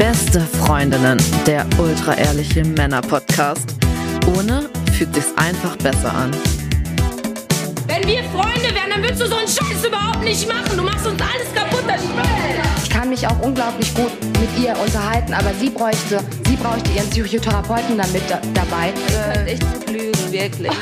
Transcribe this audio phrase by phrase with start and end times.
[0.00, 3.76] Beste Freundinnen, der ultra-ehrliche Männer-Podcast.
[4.34, 6.30] Ohne fühlt sich's einfach besser an.
[7.86, 10.74] Wenn wir Freunde wären, dann würdest du so einen Scheiß überhaupt nicht machen.
[10.74, 11.84] Du machst uns alles kaputt.
[11.86, 12.00] Das
[12.82, 14.10] Ich kann mich auch unglaublich gut
[14.40, 18.94] mit ihr unterhalten, aber sie bräuchte, sie bräuchte ihren Psychotherapeuten damit da, dabei.
[19.34, 20.72] könnte echt gut lügen, wirklich.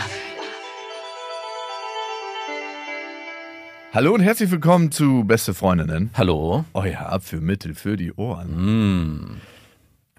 [3.90, 6.10] Hallo und herzlich willkommen zu Beste Freundinnen.
[6.12, 6.66] Hallo.
[6.74, 9.40] Euer Abführmittel für die Ohren.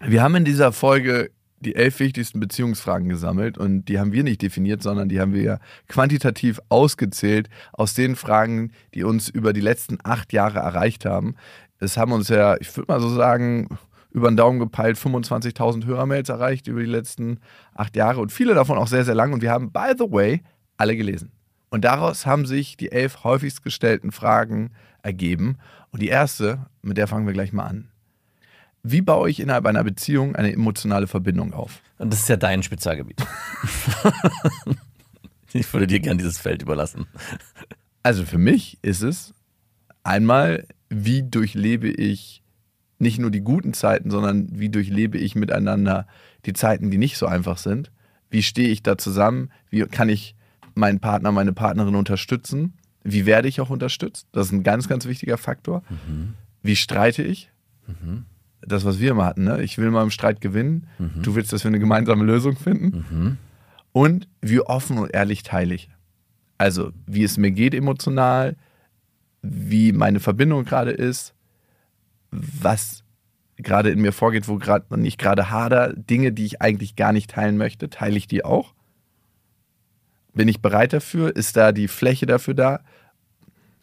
[0.02, 4.42] Wir haben in dieser Folge die elf wichtigsten Beziehungsfragen gesammelt und die haben wir nicht
[4.42, 10.00] definiert, sondern die haben wir quantitativ ausgezählt aus den Fragen, die uns über die letzten
[10.04, 11.36] acht Jahre erreicht haben.
[11.80, 13.70] Es haben uns ja, ich würde mal so sagen,
[14.09, 17.40] über den Daumen gepeilt 25.000 Hörermails erreicht über die letzten
[17.76, 20.42] acht Jahre und viele davon auch sehr, sehr lang und wir haben, by the way,
[20.78, 21.31] alle gelesen.
[21.70, 24.72] Und daraus haben sich die elf häufigst gestellten Fragen
[25.04, 25.58] ergeben.
[25.92, 27.89] Und die erste, mit der fangen wir gleich mal an.
[28.81, 31.81] Wie baue ich innerhalb einer Beziehung eine emotionale Verbindung auf?
[31.97, 33.22] Und das ist ja dein Spezialgebiet.
[35.53, 37.06] ich würde dir gern dieses Feld überlassen.
[38.03, 39.34] Also für mich ist es
[40.03, 42.42] einmal, wie durchlebe ich
[43.00, 46.08] nicht nur die guten Zeiten, sondern wie durchlebe ich miteinander
[46.45, 47.92] die Zeiten, die nicht so einfach sind?
[48.30, 49.52] Wie stehe ich da zusammen?
[49.70, 50.36] Wie kann ich
[50.80, 52.73] meinen Partner, meine Partnerin unterstützen?
[53.03, 54.27] Wie werde ich auch unterstützt?
[54.31, 55.83] Das ist ein ganz, ganz wichtiger Faktor.
[56.63, 57.52] Wie streite ich?
[58.61, 59.61] Das, was wir immer hatten, ne?
[59.61, 60.88] ich will mal im Streit gewinnen,
[61.23, 63.38] du willst, dass wir eine gemeinsame Lösung finden.
[63.91, 65.89] Und wie offen und ehrlich teile ich.
[66.57, 68.57] Also, wie es mir geht emotional,
[69.41, 71.33] wie meine Verbindung gerade ist,
[72.31, 73.03] was
[73.55, 77.30] gerade in mir vorgeht, wo gerade ich gerade hader, Dinge, die ich eigentlich gar nicht
[77.30, 78.73] teilen möchte, teile ich die auch?
[80.33, 81.35] Bin ich bereit dafür?
[81.35, 82.80] Ist da die Fläche dafür da?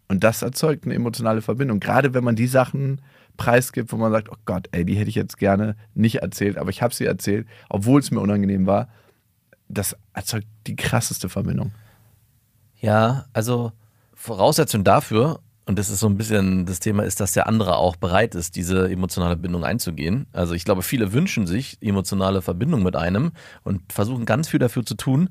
[0.08, 1.80] Und das erzeugt eine emotionale Verbindung.
[1.80, 3.00] Gerade wenn man die Sachen
[3.36, 6.70] preisgibt, wo man sagt, oh Gott, ey, die hätte ich jetzt gerne nicht erzählt, aber
[6.70, 8.89] ich habe sie erzählt, obwohl es mir unangenehm war.
[9.68, 11.73] Das erzeugt die krasseste Verbindung.
[12.80, 13.73] Ja, also
[14.14, 17.96] Voraussetzung dafür, und das ist so ein bisschen das Thema, ist, dass der andere auch
[17.96, 20.27] bereit ist, diese emotionale Bindung einzugehen.
[20.33, 23.33] Also ich glaube, viele wünschen sich emotionale Verbindung mit einem
[23.64, 25.29] und versuchen ganz viel dafür zu tun,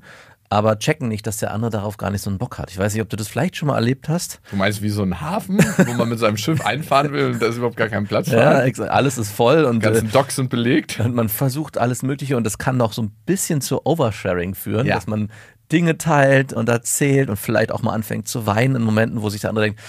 [0.50, 2.70] aber checken nicht, dass der andere darauf gar nicht so einen Bock hat.
[2.70, 4.40] Ich weiß nicht, ob du das vielleicht schon mal erlebt hast.
[4.50, 7.46] Du meinst wie so ein Hafen, wo man mit seinem Schiff einfahren will und da
[7.46, 10.50] ist überhaupt gar kein Platz Ja, alles ist voll und Die ganzen äh, Docks sind
[10.50, 11.00] belegt.
[11.00, 14.86] Und man versucht alles Mögliche und das kann auch so ein bisschen zu Oversharing führen,
[14.86, 14.94] Ja.
[14.96, 15.30] dass man
[15.72, 19.40] Dinge teilt und erzählt und vielleicht auch mal anfängt zu weinen in Momenten, wo sich
[19.40, 19.80] der andere denkt,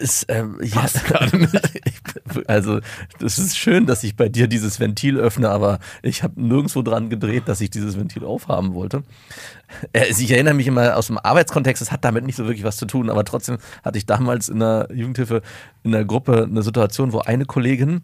[0.00, 0.86] ist, ähm, ja,
[2.46, 2.80] also
[3.18, 7.10] das ist schön, dass ich bei dir dieses Ventil öffne, aber ich habe nirgendwo dran
[7.10, 9.02] gedreht, dass ich dieses Ventil aufhaben wollte.
[9.92, 12.76] Äh, Ich erinnere mich immer aus dem Arbeitskontext, das hat damit nicht so wirklich was
[12.76, 15.42] zu tun, aber trotzdem hatte ich damals in der Jugendhilfe
[15.82, 18.02] in der Gruppe eine Situation, wo eine Kollegin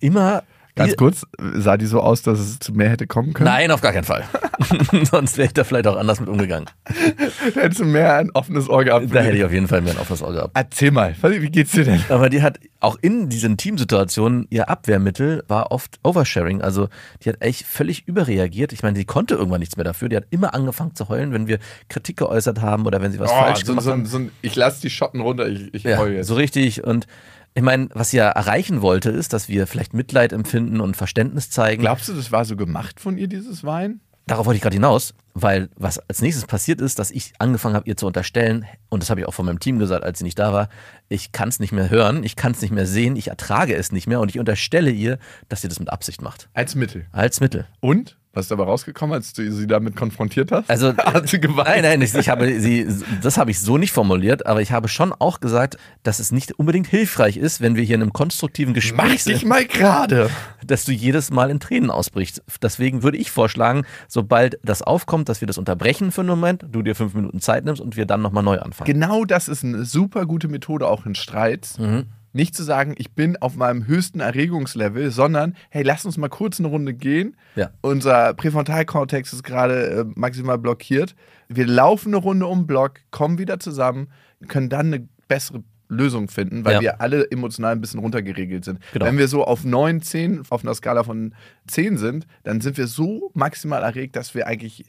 [0.00, 0.42] immer
[0.76, 3.48] Ganz kurz, sah die so aus, dass es zu mehr hätte kommen können?
[3.48, 4.24] Nein, auf gar keinen Fall.
[5.04, 6.68] Sonst wäre ich da vielleicht auch anders mit umgegangen.
[7.54, 9.06] Hättest du mehr ein offenes Ohr gehabt.
[9.14, 10.50] Da hätte ich auf jeden Fall mehr ein offenes Auge gehabt.
[10.54, 12.02] Erzähl mal, wie geht's dir denn?
[12.08, 16.60] Aber die hat auch in diesen Teamsituationen ihr Abwehrmittel war oft Oversharing.
[16.60, 16.88] Also
[17.22, 18.72] die hat echt völlig überreagiert.
[18.72, 20.08] Ich meine, sie konnte irgendwann nichts mehr dafür.
[20.08, 21.58] Die hat immer angefangen zu heulen, wenn wir
[21.88, 24.06] Kritik geäußert haben oder wenn sie was falsch so, gemacht so, haben.
[24.06, 26.26] so, ich lasse die Schotten runter, ich, ich Ja, heul jetzt.
[26.26, 26.84] so richtig.
[26.84, 27.06] Und
[27.54, 31.50] ich meine, was sie ja erreichen wollte, ist, dass wir vielleicht Mitleid empfinden und Verständnis
[31.50, 31.82] zeigen.
[31.82, 34.00] Glaubst du, das war so gemacht von ihr, dieses Wein?
[34.26, 37.86] Darauf wollte ich gerade hinaus, weil was als nächstes passiert ist, dass ich angefangen habe,
[37.86, 40.38] ihr zu unterstellen, und das habe ich auch von meinem Team gesagt, als sie nicht
[40.38, 40.70] da war,
[41.08, 43.92] ich kann es nicht mehr hören, ich kann es nicht mehr sehen, ich ertrage es
[43.92, 45.18] nicht mehr und ich unterstelle ihr,
[45.50, 46.48] dass sie das mit Absicht macht.
[46.54, 47.06] Als Mittel.
[47.12, 47.66] Als Mittel.
[47.80, 48.16] Und?
[48.34, 50.68] Was ist dabei rausgekommen, als du sie damit konfrontiert hast?
[50.68, 51.68] Also, Hat sie geweint?
[51.68, 52.86] Nein, nein, ich, ich habe sie,
[53.22, 56.58] das habe ich so nicht formuliert, aber ich habe schon auch gesagt, dass es nicht
[56.58, 60.30] unbedingt hilfreich ist, wenn wir hier in einem konstruktiven Mach Gespräch dich sind, mal gerade.
[60.66, 62.42] dass du jedes Mal in Tränen ausbrichst.
[62.60, 66.82] Deswegen würde ich vorschlagen, sobald das aufkommt, dass wir das unterbrechen für einen Moment, du
[66.82, 68.86] dir fünf Minuten Zeit nimmst und wir dann nochmal neu anfangen.
[68.86, 71.78] Genau das ist eine super gute Methode auch in Streits.
[71.78, 72.06] Mhm.
[72.36, 76.58] Nicht zu sagen, ich bin auf meinem höchsten Erregungslevel, sondern, hey, lass uns mal kurz
[76.58, 77.36] eine Runde gehen.
[77.54, 77.70] Ja.
[77.80, 81.14] Unser Präfrontalkortex ist gerade äh, maximal blockiert.
[81.48, 84.08] Wir laufen eine Runde um den Block, kommen wieder zusammen,
[84.48, 86.80] können dann eine bessere Lösung finden, weil Ja.
[86.80, 88.80] wir alle emotional ein bisschen runtergeregelt sind.
[88.92, 89.04] Genau.
[89.06, 91.34] Wenn wir so auf 9, 10, auf einer Skala von
[91.68, 94.86] 10 sind, dann sind wir so maximal erregt, dass wir eigentlich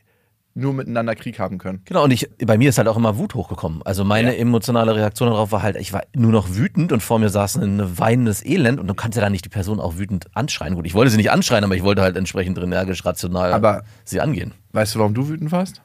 [0.57, 1.81] nur miteinander Krieg haben können.
[1.85, 3.81] Genau, und ich, bei mir ist halt auch immer Wut hochgekommen.
[3.83, 4.39] Also meine Ja.
[4.39, 7.99] emotionale Reaktion darauf war halt, ich war nur noch wütend und vor mir saß ein
[7.99, 10.75] weinendes Elend und du kannst ja dann nicht die Person auch wütend anschreien.
[10.75, 14.21] Gut, ich wollte sie nicht anschreien, aber ich wollte halt entsprechend energisch, rational Aber- sie
[14.21, 14.53] angehen.
[14.71, 15.81] Weißt du, warum du wütend warst?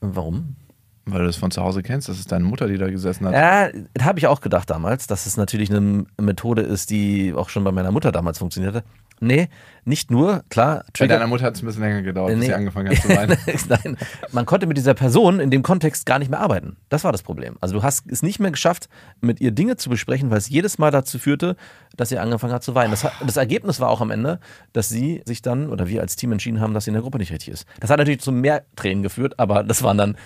[0.00, 0.56] Warum?
[1.04, 3.32] Weil du das von zu Hause kennst, das ist deine Mutter, die da gesessen hat.
[3.34, 3.68] Ja,
[4.04, 7.72] habe ich auch gedacht damals, dass es natürlich eine Methode ist, die auch schon bei
[7.72, 8.84] meiner Mutter damals funktionierte.
[9.24, 9.48] Nee,
[9.84, 11.14] nicht nur, klar, Bei Trigger.
[11.14, 12.46] deiner Mutter hat es ein bisschen länger gedauert, bis Nee.
[12.46, 13.36] sie angefangen hat zu weinen.
[13.68, 13.96] Nein,
[14.32, 16.76] man konnte mit dieser Person in dem Kontext gar nicht mehr arbeiten.
[16.88, 17.56] Das war das Problem.
[17.60, 18.88] Also du hast es nicht mehr geschafft,
[19.20, 21.54] mit ihr Dinge zu besprechen, weil es jedes Mal dazu führte,
[21.96, 22.90] dass sie angefangen hat zu weinen.
[22.90, 24.40] Das, das Ergebnis war auch am Ende,
[24.72, 27.18] dass sie sich dann oder wir als Team entschieden haben, dass sie in der Gruppe
[27.18, 27.64] nicht richtig ist.
[27.78, 30.16] Das hat natürlich zu mehr Tränen geführt, aber das waren dann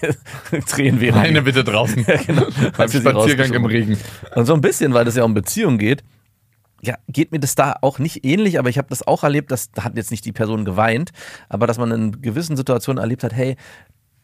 [0.66, 2.04] Tränen während Weine bitte draußen.
[2.26, 2.46] genau,
[2.76, 3.98] Beim Spaziergang im Regen.
[4.34, 6.02] und so ein bisschen, weil das ja um Beziehung geht,
[6.82, 9.70] ja, geht mir das da auch nicht ähnlich, aber ich habe das auch erlebt, dass
[9.72, 11.10] da hat jetzt nicht die Person geweint,
[11.48, 13.56] aber dass man in gewissen Situationen erlebt hat, hey,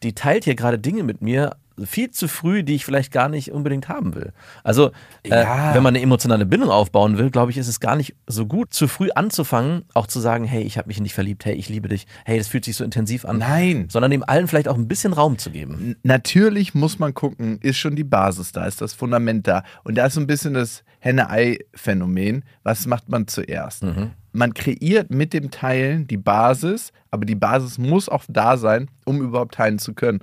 [0.03, 1.55] die teilt hier gerade Dinge mit mir
[1.85, 4.33] viel zu früh, die ich vielleicht gar nicht unbedingt haben will.
[4.63, 4.91] Also,
[5.25, 5.71] Ja.
[5.71, 8.45] äh, wenn man eine emotionale Bindung aufbauen will, glaube ich, ist es gar nicht so
[8.45, 11.53] gut, zu früh anzufangen, auch zu sagen, hey, ich habe mich in dich verliebt, hey,
[11.55, 13.37] ich liebe dich, hey, das fühlt sich so intensiv an.
[13.37, 13.87] Nein.
[13.89, 15.95] Sondern dem allen vielleicht auch ein bisschen Raum zu geben.
[16.03, 19.63] Natürlich muss man gucken, ist schon die Basis da, ist das Fundament da.
[19.83, 22.43] Und da ist so ein bisschen das Henne-Ei-Phänomen.
[22.63, 23.83] Was macht man zuerst?
[24.33, 29.21] Man kreiert mit dem Teilen die Basis, aber die Basis muss auch da sein, um
[29.21, 30.19] überhaupt teilen zu können.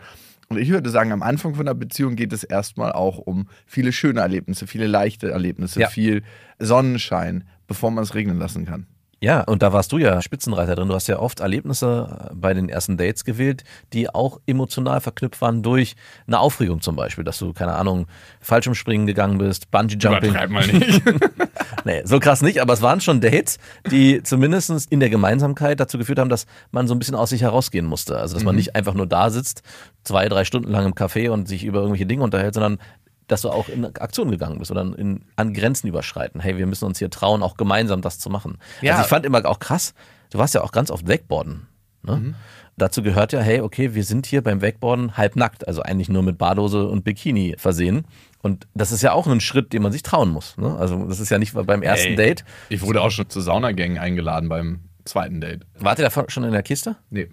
[0.54, 3.92] Und ich würde sagen, am Anfang von einer Beziehung geht es erstmal auch um viele
[3.92, 5.88] schöne Erlebnisse, viele leichte Erlebnisse, Ja.
[5.88, 6.22] viel
[6.58, 8.86] Sonnenschein, bevor man es regnen lassen kann.
[9.20, 10.88] Ja, und da warst du ja Spitzenreiter drin.
[10.88, 13.64] Du hast ja oft Erlebnisse bei den ersten Dates gewählt,
[13.94, 15.94] die auch emotional verknüpft waren durch
[16.26, 18.06] eine Aufregung zum Beispiel, dass du, keine Ahnung,
[18.40, 20.34] Fallschirmspringen gegangen bist, Bungee-Jumping.
[20.50, 21.02] mal nicht.
[21.84, 23.58] Nee, so krass nicht, aber es waren schon Dates,
[23.90, 27.42] die zumindest in der Gemeinsamkeit dazu geführt haben, dass man so ein bisschen aus sich
[27.42, 28.18] herausgehen musste.
[28.18, 29.62] Also, dass man nicht einfach nur da sitzt,
[30.02, 32.78] zwei, drei Stunden lang im Café und sich über irgendwelche Dinge unterhält, sondern
[33.26, 36.40] dass du auch in Aktion gegangen bist oder in, an Grenzen überschreiten.
[36.40, 38.58] Hey, wir müssen uns hier trauen, auch gemeinsam das zu machen.
[38.82, 38.92] Ja.
[38.92, 39.94] Also ich fand immer auch krass,
[40.30, 41.66] du warst ja auch ganz oft Wakeboarden.
[42.02, 42.34] Ne?
[42.76, 46.38] Dazu gehört ja, hey, okay, wir sind hier beim Wakeboarden halbnackt, also eigentlich nur mit
[46.38, 48.04] Badose und Bikini versehen.
[48.44, 50.58] Und das ist ja auch ein Schritt, den man sich trauen muss.
[50.58, 50.76] Ne?
[50.76, 52.16] Also das ist ja nicht beim ersten Ey.
[52.16, 52.44] Date.
[52.68, 55.62] Ich wurde auch schon zu Saunagängen eingeladen beim zweiten Date.
[55.78, 56.96] Wart ihr da schon in der Kiste?
[57.08, 57.28] Nee.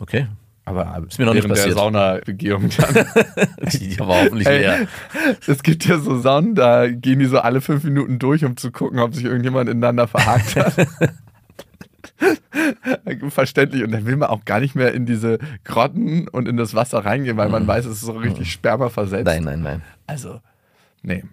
[0.00, 0.28] Okay.
[0.64, 1.76] Aber Ist mir noch nicht während der passiert.
[1.76, 3.06] Saunabegehung dann.
[3.70, 4.86] Die war hoffentlich Ey, leer.
[5.46, 8.70] es gibt ja so Saunen, da gehen die so alle fünf Minuten durch, um zu
[8.70, 10.74] gucken, ob sich irgendjemand ineinander verhakt hat.
[13.30, 13.82] Verständlich.
[13.82, 17.04] Und dann will man auch gar nicht mehr in diese Grotten und in das Wasser
[17.04, 19.26] reingehen, weil man weiß, es ist so richtig Sperma versetzt.
[19.26, 19.82] Nein, nein, nein.
[20.06, 20.40] Also,
[21.02, 21.24] nee.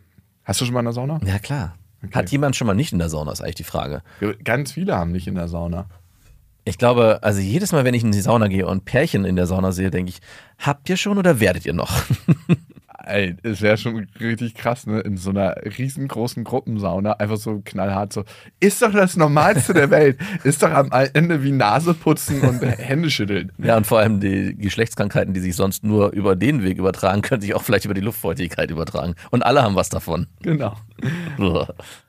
[0.44, 1.19] Hast du schon mal in der Sauna?
[1.25, 1.75] Ja, klar.
[2.12, 4.01] Hat jemand schon mal nicht in der Sauna, ist eigentlich die Frage.
[4.44, 5.88] Ganz viele haben nicht in der Sauna.
[6.63, 9.47] Ich glaube, also jedes Mal, wenn ich in die Sauna gehe und Pärchen in der
[9.47, 10.19] Sauna sehe, denke ich,
[10.59, 11.92] habt ihr schon oder werdet ihr noch?
[13.05, 14.99] Ey, es wäre schon richtig krass, ne?
[14.99, 18.23] In so einer riesengroßen Gruppensauna einfach so knallhart so.
[18.59, 20.19] Ist doch das Normalste der Welt.
[20.43, 23.51] Ist doch am Ende wie Nase putzen und Hände schütteln.
[23.57, 27.41] Ja, und vor allem die Geschlechtskrankheiten, die sich sonst nur über den Weg übertragen, können
[27.41, 29.15] sich auch vielleicht über die Luftfeuchtigkeit übertragen.
[29.31, 30.27] Und alle haben was davon.
[30.41, 30.75] Genau.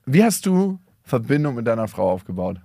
[0.06, 2.60] Wie hast du Verbindung mit deiner Frau aufgebaut?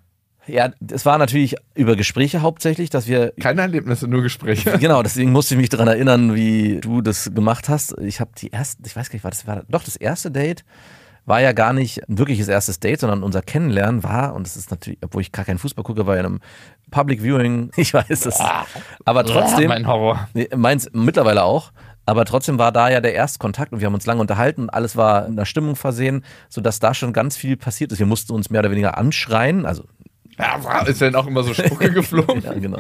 [0.48, 4.78] Ja, es war natürlich über Gespräche hauptsächlich, dass wir Keine Erlebnisse, nur Gespräche.
[4.86, 7.96] Genau, deswegen musste ich mich daran erinnern, wie du das gemacht hast.
[8.00, 10.64] Ich habe die erste, ich weiß gar nicht, war das war doch das erste Date
[11.26, 14.72] war ja gar nicht ein wirkliches erstes Date, sondern unser Kennenlernen war und das ist
[14.72, 16.40] natürlich, obwohl ich gar keinen Fußball gucke, war ja in einem
[16.92, 17.72] Public Viewing.
[17.78, 18.40] Ich weiß das,
[19.06, 20.28] aber trotzdem mein Horror.
[20.56, 21.72] Meins mittlerweile auch.
[22.08, 24.70] Aber trotzdem war da ja der erste Kontakt und wir haben uns lange unterhalten und
[24.70, 27.98] alles war in einer Stimmung versehen, sodass da schon ganz viel passiert ist.
[27.98, 29.66] Wir mussten uns mehr oder weniger anschreien.
[29.66, 29.86] Also,
[30.38, 32.42] Ja, ist denn auch immer so Spucke geflogen?
[32.44, 32.80] ja, genau.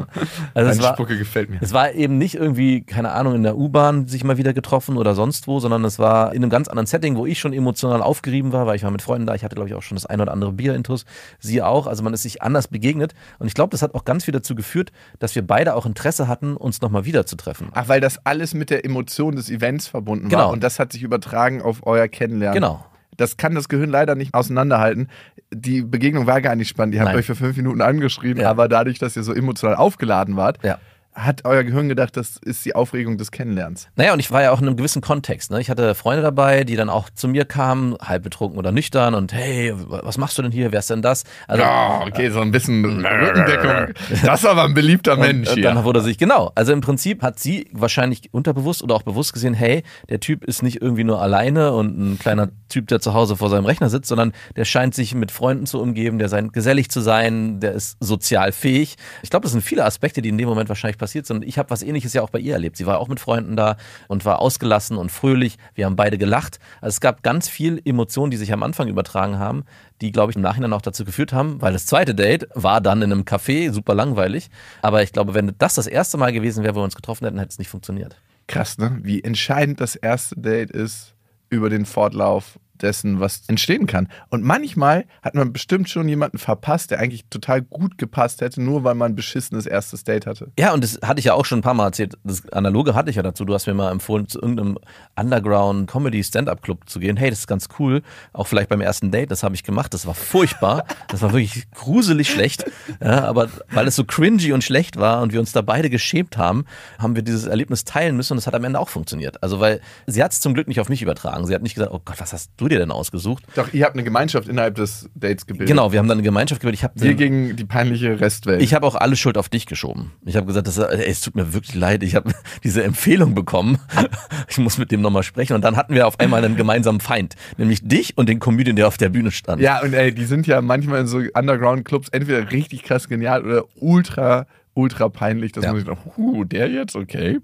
[0.53, 1.59] Also es war, Spucke gefällt mir.
[1.61, 5.15] es war eben nicht irgendwie, keine Ahnung, in der U-Bahn sich mal wieder getroffen oder
[5.15, 8.51] sonst wo, sondern es war in einem ganz anderen Setting, wo ich schon emotional aufgerieben
[8.51, 9.35] war, weil ich war mit Freunden da.
[9.35, 11.05] Ich hatte, glaube ich, auch schon das ein oder andere Bier-Intus.
[11.39, 11.87] Sie auch.
[11.87, 13.13] Also man ist sich anders begegnet.
[13.39, 16.27] Und ich glaube, das hat auch ganz viel dazu geführt, dass wir beide auch Interesse
[16.27, 17.69] hatten, uns nochmal wieder zu treffen.
[17.73, 20.43] Ach, weil das alles mit der Emotion des Events verbunden Genau.
[20.45, 22.55] war und das hat sich übertragen auf euer Kennenlernen.
[22.61, 22.83] Genau.
[23.17, 25.07] Das kann das Gehirn leider nicht auseinanderhalten.
[25.53, 26.95] Die Begegnung war gar nicht spannend.
[26.95, 27.19] Ihr habt Nein.
[27.19, 28.49] euch für fünf Minuten angeschrieben, Ja.
[28.49, 30.79] aber dadurch, dass ihr so emotional aufgeladen wart, Ja.
[31.15, 33.87] Hat euer Gehirn gedacht, das ist die Aufregung des Kennenlernens.
[33.95, 35.49] Naja, und ich war ja auch in einem gewissen Kontext.
[35.49, 35.61] Ne?
[35.61, 39.31] Ich hatte Freunde dabei, die dann auch zu mir kamen, halb betrunken oder nüchtern und
[39.33, 40.73] hey, was machst du denn hier?
[40.73, 41.23] Wer ist denn das?
[41.47, 43.93] Also, Ja, okay, so ein bisschen Rückendeckung.
[44.25, 45.63] Das ist aber ein beliebter Mensch und hier.
[45.63, 46.51] dann wurde sich, genau.
[46.55, 50.63] Also im Prinzip hat sie wahrscheinlich unterbewusst oder auch bewusst gesehen, hey, der Typ ist
[50.63, 54.09] nicht irgendwie nur alleine und ein kleiner Typ, der zu Hause vor seinem Rechner sitzt,
[54.09, 57.95] sondern der scheint sich mit Freunden zu umgeben, der scheint gesellig zu sein, der ist
[58.01, 58.95] sozial fähig.
[59.23, 61.45] Ich glaube, das sind viele Aspekte, die in dem Moment wahrscheinlich passiert sind.
[61.45, 62.77] Ich habe was ähnliches ja auch bei ihr erlebt.
[62.77, 65.57] Sie war auch mit Freunden da und war ausgelassen und fröhlich.
[65.75, 66.57] Wir haben beide gelacht.
[66.81, 69.65] Also es gab ganz viel Emotionen, die sich am Anfang übertragen haben,
[70.01, 73.03] die, glaube ich, im Nachhinein auch dazu geführt haben, weil das zweite Date war dann
[73.03, 74.49] in einem Café, super langweilig.
[74.81, 77.37] Aber ich glaube, wenn das das erste Mal gewesen wäre, wo wir uns getroffen hätten,
[77.37, 78.15] hätte es nicht funktioniert.
[78.47, 78.97] Krass, ne?
[79.03, 81.13] Wie entscheidend das erste Date ist
[81.49, 84.07] über den Fortlauf dessen, was entstehen kann.
[84.29, 88.83] Und manchmal hat man bestimmt schon jemanden verpasst, der eigentlich total gut gepasst hätte, nur
[88.83, 90.51] weil man ein beschissenes erstes Date hatte.
[90.57, 92.17] Ja, und das hatte ich ja auch schon ein paar Mal erzählt.
[92.23, 93.45] Das Analoge hatte ich ja dazu.
[93.45, 94.77] Du hast mir mal empfohlen, zu irgendeinem
[95.15, 97.17] Underground-Comedy-Stand-Up-Club zu gehen.
[97.17, 98.01] Hey, das ist ganz cool.
[98.33, 99.93] Auch vielleicht beim ersten Date, das habe ich gemacht.
[99.93, 100.85] Das war furchtbar.
[101.07, 102.65] Das war wirklich gruselig schlecht.
[103.01, 106.37] Ja, aber weil es so cringy und schlecht war und wir uns da beide geschämt
[106.37, 106.65] haben,
[106.99, 109.41] haben wir dieses Erlebnis teilen müssen und es hat am Ende auch funktioniert.
[109.43, 111.45] Also, weil sie hat es zum Glück nicht auf mich übertragen.
[111.45, 113.43] Sie hat nicht gesagt, oh Gott, was hast du dir denn ausgesucht?
[113.55, 115.67] Doch, ihr habt eine Gemeinschaft innerhalb des Dates gebildet.
[115.69, 116.79] Genau, wir haben dann eine Gemeinschaft gebildet.
[116.79, 118.61] Ich habe Wir gegen die peinliche Restwelt.
[118.61, 120.11] Ich habe auch alle Schuld auf dich geschoben.
[120.25, 122.03] Ich habe gesagt, das, ey, es tut mir wirklich leid.
[122.03, 122.31] Ich habe
[122.63, 123.77] diese Empfehlung bekommen.
[124.47, 125.53] Ich muss mit dem nochmal sprechen.
[125.53, 128.87] Und dann hatten wir auf einmal einen gemeinsamen Feind, nämlich dich und den Comedian, der
[128.87, 129.61] auf der Bühne stand.
[129.61, 133.63] ja, und ey, die sind ja manchmal in so Underground-Clubs entweder richtig krass genial oder
[133.75, 135.71] ultra, ultra peinlich, dass Ja.
[135.71, 136.95] man sich denkt, huh, der jetzt?
[136.95, 137.39] Okay.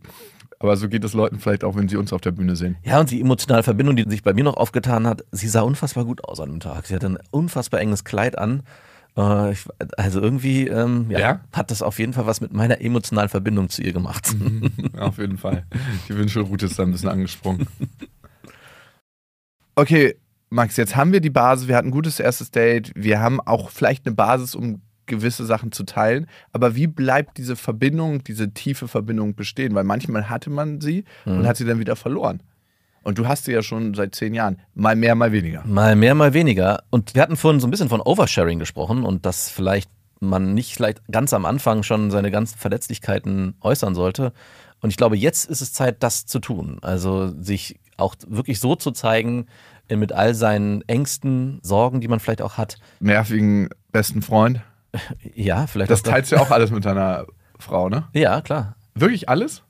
[0.61, 2.77] Aber so geht es Leuten vielleicht auch, wenn sie uns auf der Bühne sehen.
[2.83, 6.05] Ja, und die emotionale Verbindung, die sich bei mir noch aufgetan hat, sie sah unfassbar
[6.05, 6.85] gut aus an dem Tag.
[6.85, 8.61] Sie hatte ein unfassbar enges Kleid an.
[9.17, 9.65] Äh, ich,
[9.97, 11.41] also irgendwie ähm, ja, Ja?
[11.51, 14.35] hat das auf jeden Fall was mit meiner emotionalen Verbindung zu ihr gemacht.
[14.99, 15.65] Auf jeden Fall.
[16.07, 17.67] Die Wünschelroute ist da ein bisschen angesprungen.
[19.75, 20.15] Okay,
[20.49, 23.69] Max, jetzt haben wir die Basis, wir hatten ein gutes erstes Date, wir haben auch
[23.69, 28.87] vielleicht eine Basis, um gewisse Sachen zu teilen, aber wie bleibt diese Verbindung, diese tiefe
[28.87, 29.75] Verbindung bestehen?
[29.75, 32.41] Weil manchmal hatte man sie und hat sie dann wieder verloren.
[33.03, 34.57] Und du hast sie ja schon seit zehn Jahren.
[34.73, 35.63] Mal mehr, mal weniger.
[35.65, 36.83] Mal mehr, mal weniger.
[36.91, 39.89] Und wir hatten vorhin so ein bisschen von Oversharing gesprochen und dass vielleicht
[40.19, 44.33] man nicht vielleicht ganz am Anfang schon seine ganzen Verletzlichkeiten äußern sollte.
[44.81, 46.77] Und ich glaube, jetzt ist es Zeit, das zu tun.
[46.81, 49.47] Also sich auch wirklich so zu zeigen,
[49.91, 52.77] äh, mit all seinen Ängsten, Sorgen, die man vielleicht auch hat.
[52.99, 54.61] Nervigen besten Freund.
[55.35, 57.25] Ja, vielleicht Das teilst du ja auch alles mit deiner
[57.59, 58.07] Frau, ne?
[58.13, 58.75] Ja, klar.
[58.95, 59.63] Wirklich alles?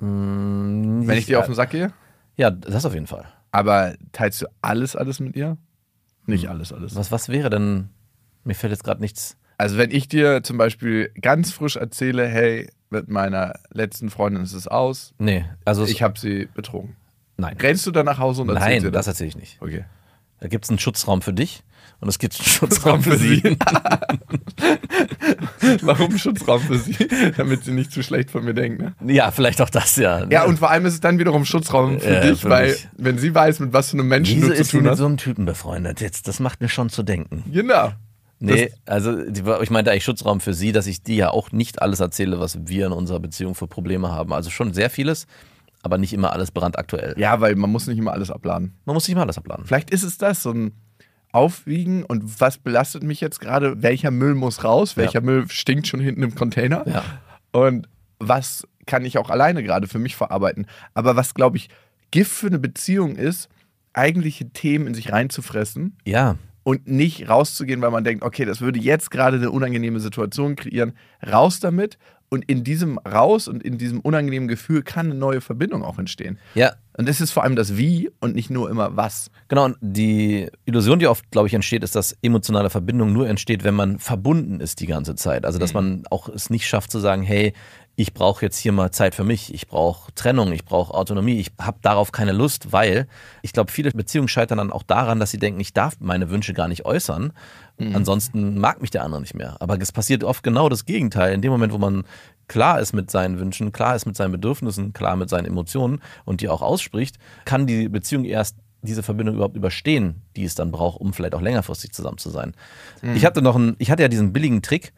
[0.00, 1.92] Mm, Wenn ich dir auf den Sack gehe?
[2.36, 3.24] Ja, das auf jeden Fall.
[3.52, 5.56] Aber teilst du alles, alles mit ihr?
[6.26, 6.96] Nicht alles, alles.
[6.96, 7.90] Was, was wäre denn,
[8.44, 9.36] mir fällt jetzt gerade nichts.
[9.58, 14.52] Also wenn ich dir zum Beispiel ganz frisch erzähle, hey, mit meiner letzten Freundin ist
[14.54, 16.96] es aus, Nee, also ich habe sie betrogen.
[17.36, 17.56] nein.
[17.60, 19.06] Rennst du dann nach Hause und erzählst Nein, das das?
[19.08, 19.62] erzähle ich nicht.
[19.62, 19.84] Okay.
[20.40, 21.62] Da gibt es einen Schutzraum für dich
[22.04, 23.42] und es gibt einen Schutzraum für sie.
[25.82, 26.96] Warum Schutzraum für sie?
[27.36, 28.94] Damit sie nicht zu schlecht von mir denkt, ne?
[29.12, 30.24] Ja, vielleicht auch das, ja.
[30.30, 32.88] Ja, und vor allem ist es dann wiederum Schutzraum für Ja, dich, für weil mich.
[32.96, 34.92] wenn sie weiß, mit was für einem Menschen Wieso du zu ist sie tun mit
[34.92, 34.98] hast.
[34.98, 36.00] so einem Typen befreundet?
[36.00, 37.44] Jetzt, das macht mir schon zu denken.
[37.50, 37.92] genau.
[38.40, 41.80] Nee, also die, ich meinte eigentlich Schutzraum für sie, dass ich die ja auch nicht
[41.80, 44.34] alles erzähle, was wir in unserer Beziehung für Probleme haben.
[44.34, 45.26] Also schon sehr vieles,
[45.82, 47.14] aber nicht immer alles brandaktuell.
[47.16, 48.74] Ja, weil man muss nicht immer alles abladen.
[48.84, 49.64] Man muss nicht mal alles abladen.
[49.64, 50.72] Vielleicht ist es das, so ein
[51.34, 53.82] Aufwiegen und was belastet mich jetzt gerade?
[53.82, 54.96] Welcher Müll muss raus?
[54.96, 56.84] Welcher Müll stinkt schon hinten im Container?
[56.86, 57.04] Ja.
[57.52, 57.88] Und
[58.18, 60.66] was kann ich auch alleine gerade für mich verarbeiten?
[60.94, 61.68] Aber was, glaube ich,
[62.10, 63.48] Gift für eine Beziehung ist,
[63.92, 68.78] eigentliche Themen in sich reinzufressen Ja, und nicht rauszugehen, weil man denkt, okay, das würde
[68.78, 70.94] jetzt gerade eine unangenehme Situation kreieren.
[71.24, 71.98] Raus damit
[72.30, 76.38] und in diesem Raus und in diesem unangenehmen Gefühl kann eine neue Verbindung auch entstehen.
[76.54, 79.30] ja, Und es ist vor allem das Wie und nicht nur immer was.
[79.48, 83.64] Genau, und die Illusion, die oft, glaube ich, entsteht, ist, dass emotionale Verbindung nur entsteht,
[83.64, 85.44] wenn man verbunden ist die ganze Zeit.
[85.44, 87.52] Also, dass man auch es nicht schafft zu sagen, hey,
[87.96, 91.52] ich brauche jetzt hier mal Zeit für mich, ich brauche Trennung, ich brauche Autonomie, ich
[91.60, 93.06] habe darauf keine Lust, weil
[93.42, 96.54] ich glaube, viele Beziehungen scheitern dann auch daran, dass sie denken, ich darf meine Wünsche
[96.54, 97.32] gar nicht äußern.
[97.76, 99.56] Ansonsten mag mich der andere nicht mehr.
[99.58, 101.34] Aber es passiert oft genau das Gegenteil.
[101.34, 102.04] In dem Moment, wo man
[102.48, 106.40] klar ist mit seinen Wünschen, klar ist mit seinen Bedürfnissen, klar mit seinen Emotionen und
[106.40, 111.00] die auch ausspricht, kann die Beziehung erst diese Verbindung überhaupt überstehen, die es dann braucht,
[111.00, 112.54] um vielleicht auch längerfristig zusammen zu sein.
[113.14, 114.92] Ich hatte noch einen, ich hatte ja diesen billigen Trick,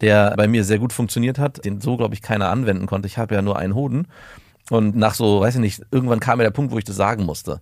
[0.00, 3.06] der bei mir sehr gut funktioniert hat, den so, glaube ich, keiner anwenden konnte.
[3.06, 4.06] Ich habe ja nur einen Hoden.
[4.70, 7.24] Und nach so, weiß ich nicht, irgendwann kam mir der Punkt, wo ich das sagen
[7.24, 7.60] musste.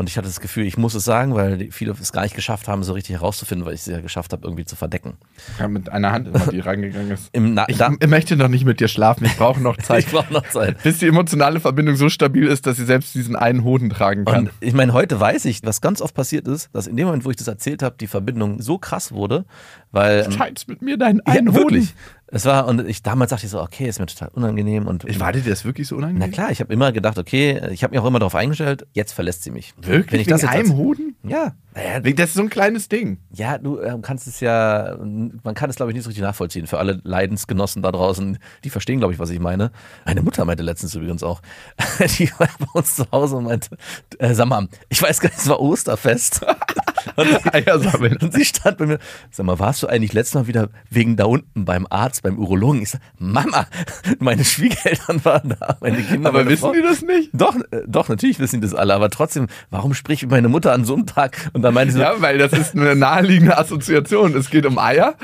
[0.00, 2.68] Und ich hatte das Gefühl, ich muss es sagen, weil viele es gar nicht geschafft
[2.68, 5.18] haben, so richtig herauszufinden, weil ich es ja geschafft habe, irgendwie zu verdecken.
[5.58, 7.28] Ja, mit einer Hand immer, die reingegangen ist.
[7.32, 10.04] Im Na Ich da, möchte noch nicht mit dir schlafen, ich brauche noch Zeit.
[10.06, 10.82] ich brauche noch Zeit.
[10.82, 14.46] bis die emotionale Verbindung so stabil ist, dass sie selbst diesen einen Hoden tragen kann.
[14.46, 17.26] Und ich meine, heute weiß ich, was ganz oft passiert ist, dass in dem Moment,
[17.26, 19.44] wo ich das erzählt habe, die Verbindung so krass wurde,
[19.92, 20.24] weil.
[20.30, 21.58] Teils mit mir deinen Ja, einen Hoden.
[21.58, 21.94] wirklich.
[22.32, 24.86] Es war, und ich damals dachte ich so, okay, ist mir total unangenehm.
[24.86, 26.30] Und Ich war dir das wirklich so na unangenehm?
[26.30, 29.42] klar, ich habe immer gedacht, okay, ich habe mich auch immer darauf eingestellt, jetzt verlässt
[29.42, 29.74] sie mich.
[29.76, 30.12] Wirklich?
[30.12, 31.16] Wenn ich Wegen das jetzt einem Hoden?
[31.24, 31.54] Ja.
[31.74, 33.18] Naja, Das ist so ein kleines Ding.
[33.32, 36.66] ja, du ähm, kannst es ja, man kann es glaube ich nicht so richtig nachvollziehen.
[36.66, 39.70] Für alle Leidensgenossen da draußen, die verstehen glaube ich, was ich meine.
[40.04, 41.40] Meine Mutter meinte letztens übrigens auch,
[42.18, 43.76] die war bei uns zu Hause und meinte,
[44.18, 46.44] äh, sag mal, ich weiß gar nicht, es war Osterfest.
[47.16, 48.16] Und sie, Eier sammeln.
[48.20, 48.98] und sie stand bei mir,
[49.30, 52.82] sag mal, warst du eigentlich letztes Mal wieder wegen da unten beim Arzt, beim Urologen?
[52.82, 53.66] Ich sag, Mama,
[54.18, 56.72] meine Schwiegereltern waren da, meine Kinder, Aber meine wissen Frau.
[56.72, 57.30] die das nicht?
[57.32, 60.84] Doch, äh, doch, natürlich wissen die das alle, aber trotzdem, warum spricht meine Mutter an
[60.84, 61.50] so einem Tag?
[61.52, 64.34] Und dann meinte sie, so, Ja, weil das ist eine naheliegende Assoziation.
[64.36, 65.14] Es geht um Eier,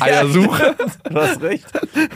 [0.00, 0.76] Eiersuche.
[1.10, 1.66] du hast recht.